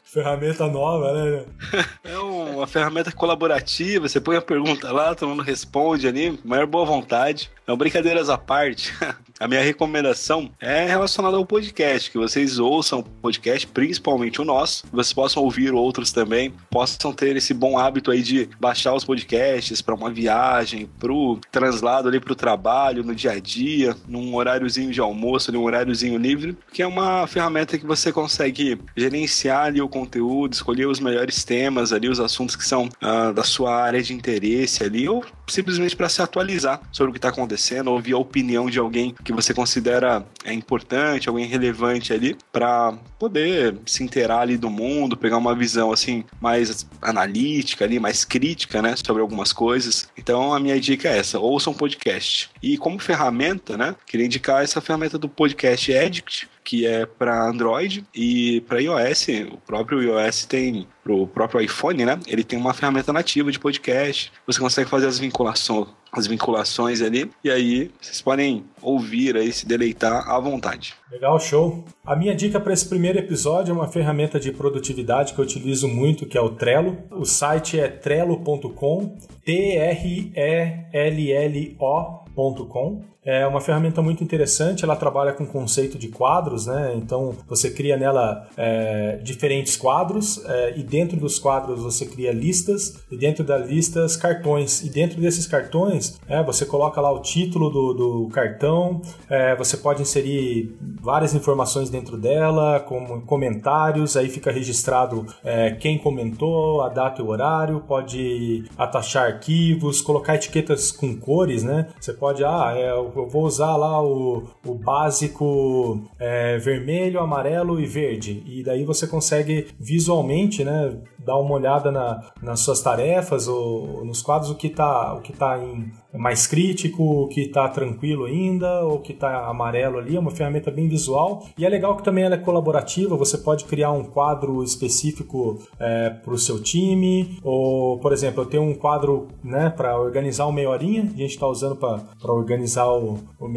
ferramenta 0.11 0.67
nova, 0.67 1.13
né? 1.13 1.45
É 2.03 2.17
uma 2.17 2.67
ferramenta 2.67 3.11
colaborativa, 3.11 4.07
você 4.07 4.19
põe 4.19 4.35
a 4.35 4.41
pergunta 4.41 4.91
lá, 4.91 5.15
todo 5.15 5.29
mundo 5.29 5.43
responde 5.43 6.07
ali, 6.07 6.37
maior 6.43 6.67
boa 6.67 6.85
vontade. 6.85 7.49
Não, 7.65 7.77
brincadeiras 7.77 8.29
à 8.29 8.37
parte, 8.37 8.93
a 9.39 9.47
minha 9.47 9.61
recomendação 9.61 10.51
é 10.59 10.85
relacionada 10.85 11.37
ao 11.37 11.45
podcast, 11.45 12.11
que 12.11 12.17
vocês 12.17 12.59
ouçam 12.59 12.99
o 12.99 13.03
podcast, 13.03 13.65
principalmente 13.67 14.41
o 14.41 14.45
nosso, 14.45 14.83
vocês 14.91 15.13
possam 15.13 15.43
ouvir 15.43 15.73
outros 15.73 16.11
também, 16.11 16.53
possam 16.69 17.13
ter 17.13 17.35
esse 17.37 17.53
bom 17.53 17.79
hábito 17.79 18.11
aí 18.11 18.21
de 18.21 18.49
baixar 18.59 18.93
os 18.93 19.05
podcasts 19.05 19.81
para 19.81 19.95
uma 19.95 20.11
viagem, 20.11 20.89
pro 20.99 21.39
translado 21.49 22.09
ali 22.09 22.19
pro 22.19 22.35
trabalho, 22.35 23.03
no 23.03 23.15
dia 23.15 23.31
a 23.31 23.39
dia, 23.39 23.95
num 24.07 24.35
horáriozinho 24.35 24.91
de 24.91 24.99
almoço, 24.99 25.51
num 25.51 25.63
horáriozinho 25.63 26.17
livre, 26.17 26.57
que 26.73 26.81
é 26.81 26.87
uma 26.87 27.25
ferramenta 27.25 27.77
que 27.77 27.85
você 27.85 28.11
consegue 28.11 28.77
gerenciar 28.97 29.67
ali 29.67 29.81
o 29.81 29.87
conteúdo, 30.01 30.53
escolher 30.53 30.87
os 30.87 30.99
melhores 30.99 31.43
temas 31.43 31.93
ali, 31.93 32.09
os 32.09 32.19
assuntos 32.19 32.55
que 32.55 32.65
são 32.65 32.89
ah, 32.99 33.31
da 33.31 33.43
sua 33.43 33.75
área 33.75 34.01
de 34.01 34.13
interesse 34.13 34.83
ali, 34.83 35.07
ou 35.07 35.23
simplesmente 35.47 35.95
para 35.95 36.09
se 36.09 36.21
atualizar 36.21 36.81
sobre 36.91 37.09
o 37.09 37.13
que 37.13 37.19
está 37.19 37.29
acontecendo, 37.29 37.91
ouvir 37.91 38.13
a 38.13 38.17
opinião 38.17 38.69
de 38.69 38.79
alguém 38.79 39.13
que 39.23 39.33
você 39.33 39.53
considera 39.53 40.25
é 40.43 40.53
importante, 40.53 41.29
alguém 41.29 41.45
relevante 41.45 42.13
ali, 42.13 42.35
para 42.51 42.93
poder 43.19 43.77
se 43.85 44.03
inteirar 44.03 44.39
ali 44.39 44.57
do 44.57 44.69
mundo, 44.69 45.15
pegar 45.15 45.37
uma 45.37 45.55
visão 45.55 45.91
assim 45.91 46.23
mais 46.39 46.87
analítica 47.01 47.85
ali, 47.85 47.99
mais 47.99 48.25
crítica, 48.25 48.81
né, 48.81 48.95
sobre 48.95 49.21
algumas 49.21 49.53
coisas. 49.53 50.09
Então 50.17 50.53
a 50.53 50.59
minha 50.59 50.79
dica 50.79 51.09
é 51.09 51.19
essa: 51.19 51.39
ouça 51.39 51.69
um 51.69 51.73
podcast. 51.73 52.49
E 52.61 52.77
como 52.77 52.97
ferramenta, 52.99 53.77
né, 53.77 53.95
queria 54.07 54.25
indicar 54.25 54.63
essa 54.63 54.81
ferramenta 54.81 55.17
do 55.17 55.29
podcast 55.29 55.91
Edict, 55.91 56.49
que 56.63 56.85
é 56.85 57.05
para 57.05 57.47
Android 57.47 58.05
e 58.13 58.61
para 58.61 58.81
iOS. 58.81 59.27
O 59.51 59.57
próprio 59.57 60.01
iOS 60.01 60.45
tem 60.45 60.87
pro 61.03 61.27
próprio 61.27 61.61
iPhone, 61.61 62.05
né? 62.05 62.19
Ele 62.27 62.43
tem 62.43 62.57
uma 62.57 62.73
ferramenta 62.73 63.11
nativa 63.11 63.51
de 63.51 63.59
podcast. 63.59 64.31
Você 64.45 64.59
consegue 64.59 64.89
fazer 64.89 65.07
as 65.07 65.19
vinculações, 65.19 65.87
as 66.11 66.27
vinculações 66.27 67.01
ali 67.01 67.29
e 67.43 67.49
aí 67.49 67.91
vocês 67.99 68.21
podem 68.21 68.65
ouvir 68.81 69.35
aí, 69.35 69.51
se 69.51 69.65
deleitar 69.65 70.29
à 70.29 70.39
vontade. 70.39 70.93
Legal, 71.11 71.39
show. 71.39 71.83
A 72.05 72.15
minha 72.15 72.35
dica 72.35 72.59
para 72.59 72.73
esse 72.73 72.87
primeiro 72.87 73.17
episódio 73.19 73.71
é 73.71 73.73
uma 73.73 73.87
ferramenta 73.87 74.39
de 74.39 74.51
produtividade 74.51 75.33
que 75.33 75.39
eu 75.39 75.45
utilizo 75.45 75.87
muito, 75.87 76.25
que 76.25 76.37
é 76.37 76.41
o 76.41 76.49
Trello. 76.49 76.97
O 77.11 77.25
site 77.25 77.79
é 77.79 77.87
trello.com, 77.87 79.17
T 79.43 79.75
R 79.77 80.31
E 80.35 80.89
L 80.93 81.31
L 81.31 81.75
O.com. 81.79 83.10
É 83.23 83.45
uma 83.45 83.61
ferramenta 83.61 84.01
muito 84.01 84.23
interessante, 84.23 84.83
ela 84.83 84.95
trabalha 84.95 85.31
com 85.31 85.43
o 85.43 85.47
conceito 85.47 85.95
de 85.95 86.07
quadros, 86.07 86.65
né? 86.65 86.93
Então 86.95 87.35
você 87.47 87.69
cria 87.69 87.95
nela 87.95 88.47
é, 88.57 89.19
diferentes 89.21 89.77
quadros 89.77 90.43
é, 90.45 90.73
e 90.75 90.81
dentro 90.81 91.19
dos 91.19 91.37
quadros 91.37 91.83
você 91.83 92.07
cria 92.07 92.31
listas 92.31 92.99
e 93.11 93.17
dentro 93.17 93.43
das 93.43 93.69
listas 93.69 94.17
cartões. 94.17 94.81
E 94.81 94.89
dentro 94.89 95.21
desses 95.21 95.45
cartões 95.45 96.19
é, 96.27 96.41
você 96.41 96.65
coloca 96.65 96.99
lá 96.99 97.11
o 97.11 97.19
título 97.19 97.69
do, 97.69 97.93
do 97.93 98.29
cartão, 98.29 99.01
é, 99.29 99.55
você 99.55 99.77
pode 99.77 100.01
inserir 100.01 100.75
várias 100.99 101.35
informações 101.35 101.91
dentro 101.91 102.17
dela, 102.17 102.79
como 102.79 103.21
comentários, 103.21 104.17
aí 104.17 104.29
fica 104.29 104.51
registrado 104.51 105.27
é, 105.43 105.71
quem 105.71 105.99
comentou, 105.99 106.81
a 106.81 106.89
data 106.89 107.21
e 107.21 107.25
o 107.25 107.27
horário, 107.27 107.81
pode 107.81 108.65
atachar 108.75 109.25
arquivos, 109.25 110.01
colocar 110.01 110.35
etiquetas 110.35 110.91
com 110.91 111.15
cores, 111.15 111.63
né? 111.63 111.87
Você 111.99 112.13
pode, 112.13 112.43
ah, 112.43 112.73
é 112.75 113.10
eu 113.19 113.27
vou 113.27 113.43
usar 113.43 113.75
lá 113.75 114.03
o, 114.03 114.43
o 114.65 114.73
básico 114.73 116.01
é, 116.19 116.57
vermelho, 116.57 117.19
amarelo 117.19 117.79
e 117.79 117.85
verde. 117.85 118.43
E 118.45 118.63
daí 118.63 118.83
você 118.83 119.07
consegue 119.07 119.67
visualmente, 119.79 120.63
né, 120.63 120.97
dar 121.25 121.37
uma 121.37 121.55
olhada 121.55 121.91
na, 121.91 122.21
nas 122.41 122.59
suas 122.61 122.81
tarefas 122.81 123.47
ou 123.47 124.03
nos 124.05 124.21
quadros 124.21 124.49
o 124.49 124.55
que 124.55 124.67
está 124.67 125.13
o 125.13 125.21
que 125.21 125.33
tá 125.33 125.57
em 125.57 125.91
mais 126.13 126.45
crítico, 126.45 127.23
o 127.23 127.27
que 127.27 127.41
está 127.41 127.69
tranquilo 127.69 128.25
ainda, 128.25 128.81
ou 128.83 128.99
que 128.99 129.13
está 129.13 129.47
amarelo 129.47 129.97
ali, 129.97 130.15
é 130.15 130.19
uma 130.19 130.31
ferramenta 130.31 130.69
bem 130.69 130.87
visual 130.87 131.45
e 131.57 131.65
é 131.65 131.69
legal 131.69 131.95
que 131.95 132.03
também 132.03 132.23
ela 132.23 132.35
é 132.35 132.37
colaborativa, 132.37 133.15
você 133.15 133.37
pode 133.37 133.65
criar 133.65 133.91
um 133.91 134.03
quadro 134.03 134.63
específico 134.63 135.59
é, 135.79 136.09
para 136.09 136.33
o 136.33 136.37
seu 136.37 136.61
time, 136.61 137.39
ou 137.43 137.97
por 137.99 138.11
exemplo, 138.11 138.43
eu 138.43 138.45
tenho 138.45 138.63
um 138.63 138.73
quadro 138.73 139.27
né, 139.43 139.69
para 139.69 139.97
organizar 139.99 140.45
o 140.45 140.51
meia 140.51 140.69
horinha, 140.69 141.03
a 141.03 141.17
gente 141.17 141.31
está 141.31 141.47
usando 141.47 141.75
para 141.75 142.33
organizar 142.33 142.87
o, 142.91 143.19
o 143.39 143.47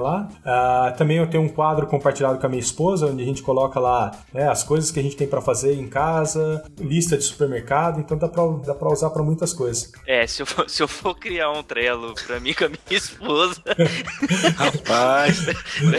lá. 0.00 0.28
Uh, 0.44 0.96
também 0.96 1.16
eu 1.18 1.26
tenho 1.26 1.42
um 1.42 1.48
quadro 1.48 1.86
compartilhado 1.86 2.38
com 2.38 2.46
a 2.46 2.48
minha 2.48 2.60
esposa, 2.60 3.06
onde 3.06 3.22
a 3.22 3.26
gente 3.26 3.42
coloca 3.42 3.80
lá 3.80 4.12
né, 4.32 4.48
as 4.48 4.62
coisas 4.62 4.90
que 4.90 5.00
a 5.00 5.02
gente 5.02 5.16
tem 5.16 5.26
para 5.26 5.40
fazer 5.40 5.74
em 5.74 5.88
casa, 5.88 6.64
lista 6.78 7.05
lista 7.06 7.16
de 7.16 7.24
supermercado, 7.24 8.00
então 8.00 8.18
dá 8.18 8.28
pra, 8.28 8.42
dá 8.64 8.74
pra 8.74 8.88
usar 8.88 9.10
pra 9.10 9.22
muitas 9.22 9.52
coisas. 9.52 9.92
É, 10.06 10.26
se 10.26 10.42
eu 10.42 10.46
for, 10.46 10.68
se 10.68 10.82
eu 10.82 10.88
for 10.88 11.14
criar 11.14 11.52
um 11.52 11.62
Trello 11.62 12.14
pra 12.26 12.40
mim 12.40 12.52
com 12.54 12.64
a 12.64 12.68
minha 12.68 12.80
esposa. 12.90 13.62
Rapaz, 14.56 15.46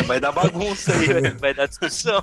vai 0.06 0.20
dar 0.20 0.32
bagunça 0.32 0.94
aí, 0.94 1.08
vai, 1.08 1.32
vai 1.32 1.54
dar 1.54 1.68
discussão. 1.68 2.22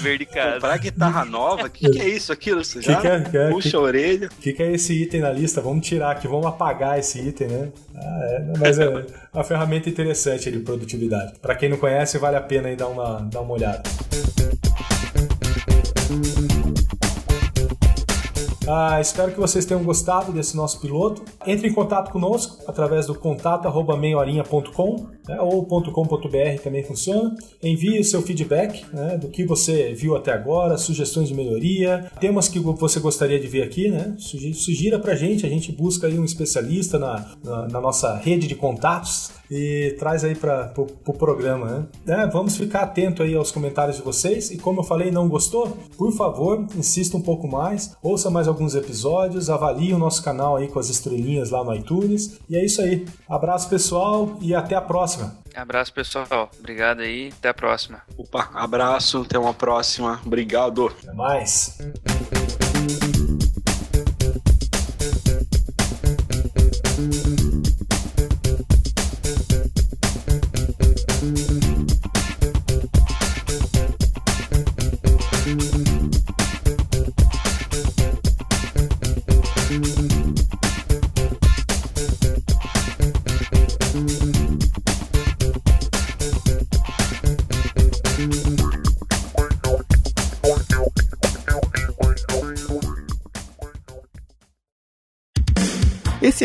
Verde 0.00 0.26
casa. 0.26 0.54
Comprar 0.54 0.78
guitarra 0.78 1.24
nova, 1.24 1.66
o 1.66 1.70
que, 1.70 1.90
que, 1.90 2.00
é 2.00 2.08
isso, 2.08 2.32
aquilo? 2.32 2.64
Você 2.64 2.80
já 2.80 3.00
que 3.00 3.06
é, 3.06 3.20
que 3.20 3.36
é, 3.36 3.50
puxa 3.50 3.76
a 3.76 3.80
orelha. 3.80 4.28
O 4.28 4.40
que, 4.40 4.52
que 4.52 4.62
é 4.62 4.72
esse 4.72 5.02
item 5.02 5.20
na 5.20 5.32
lista? 5.32 5.60
Vamos 5.60 5.86
tirar 5.86 6.12
aqui, 6.12 6.28
vamos 6.28 6.46
apagar 6.46 6.98
esse 6.98 7.20
item, 7.20 7.48
né? 7.48 7.72
Ah, 7.94 8.20
é, 8.22 8.58
mas 8.58 8.78
é 8.78 8.88
uma 9.32 9.44
ferramenta 9.44 9.88
interessante 9.88 10.50
de 10.50 10.60
produtividade. 10.60 11.38
Para 11.40 11.54
quem 11.54 11.68
não 11.68 11.76
conhece, 11.76 12.18
vale 12.18 12.36
a 12.36 12.40
pena 12.40 12.68
aí 12.68 12.76
dar 12.76 12.88
uma, 12.88 13.20
dar 13.20 13.40
uma 13.40 13.54
olhada. 13.54 13.82
Ah, 18.72 19.00
espero 19.00 19.32
que 19.32 19.40
vocês 19.40 19.64
tenham 19.64 19.82
gostado 19.82 20.30
desse 20.30 20.56
nosso 20.56 20.80
piloto. 20.80 21.24
Entre 21.44 21.68
em 21.68 21.72
contato 21.72 22.12
conosco 22.12 22.62
através 22.68 23.06
do 23.06 23.16
contato@meiorinha.com 23.16 25.06
né, 25.26 25.40
ou 25.40 25.64
.com.br 25.66 26.62
também 26.62 26.84
funciona. 26.84 27.34
Envie 27.60 28.04
seu 28.04 28.22
feedback 28.22 28.84
né, 28.94 29.18
do 29.18 29.28
que 29.28 29.44
você 29.44 29.92
viu 29.92 30.14
até 30.14 30.32
agora, 30.32 30.78
sugestões 30.78 31.28
de 31.28 31.34
melhoria, 31.34 32.10
temas 32.20 32.46
que 32.48 32.60
você 32.60 33.00
gostaria 33.00 33.40
de 33.40 33.48
ver 33.48 33.62
aqui, 33.62 33.88
né? 33.88 34.14
Sugira 34.18 35.00
pra 35.00 35.16
gente, 35.16 35.44
a 35.44 35.48
gente 35.48 35.72
busca 35.72 36.06
aí 36.06 36.16
um 36.16 36.24
especialista 36.24 36.96
na, 36.96 37.26
na, 37.42 37.66
na 37.66 37.80
nossa 37.80 38.16
rede 38.16 38.46
de 38.46 38.54
contatos 38.54 39.39
e 39.50 39.96
traz 39.98 40.22
aí 40.24 40.34
para 40.34 40.72
o 40.76 40.86
pro 40.86 41.14
programa, 41.14 41.88
né? 42.06 42.22
É, 42.22 42.26
vamos 42.26 42.56
ficar 42.56 42.82
atento 42.82 43.22
aí 43.22 43.34
aos 43.34 43.50
comentários 43.50 43.96
de 43.96 44.02
vocês 44.02 44.50
e 44.50 44.58
como 44.58 44.80
eu 44.80 44.84
falei, 44.84 45.10
não 45.10 45.28
gostou? 45.28 45.76
Por 45.96 46.12
favor, 46.12 46.66
insista 46.76 47.16
um 47.16 47.22
pouco 47.22 47.48
mais, 47.48 47.96
ouça 48.02 48.30
mais 48.30 48.46
alguns 48.46 48.74
episódios, 48.74 49.50
avalie 49.50 49.92
o 49.92 49.98
nosso 49.98 50.22
canal 50.22 50.56
aí 50.56 50.68
com 50.68 50.78
as 50.78 50.88
estrelinhas 50.88 51.50
lá 51.50 51.64
no 51.64 51.74
iTunes 51.74 52.38
e 52.48 52.56
é 52.56 52.64
isso 52.64 52.80
aí. 52.80 53.06
Abraço 53.28 53.68
pessoal 53.68 54.38
e 54.40 54.54
até 54.54 54.74
a 54.74 54.80
próxima. 54.80 55.38
Abraço 55.54 55.92
pessoal, 55.92 56.48
obrigado 56.58 57.00
aí, 57.00 57.30
até 57.36 57.48
a 57.48 57.54
próxima. 57.54 58.02
Opa, 58.16 58.50
abraço, 58.54 59.22
até 59.22 59.38
uma 59.38 59.52
próxima, 59.52 60.20
obrigado. 60.24 60.86
Até 60.86 61.12
mais. 61.12 61.76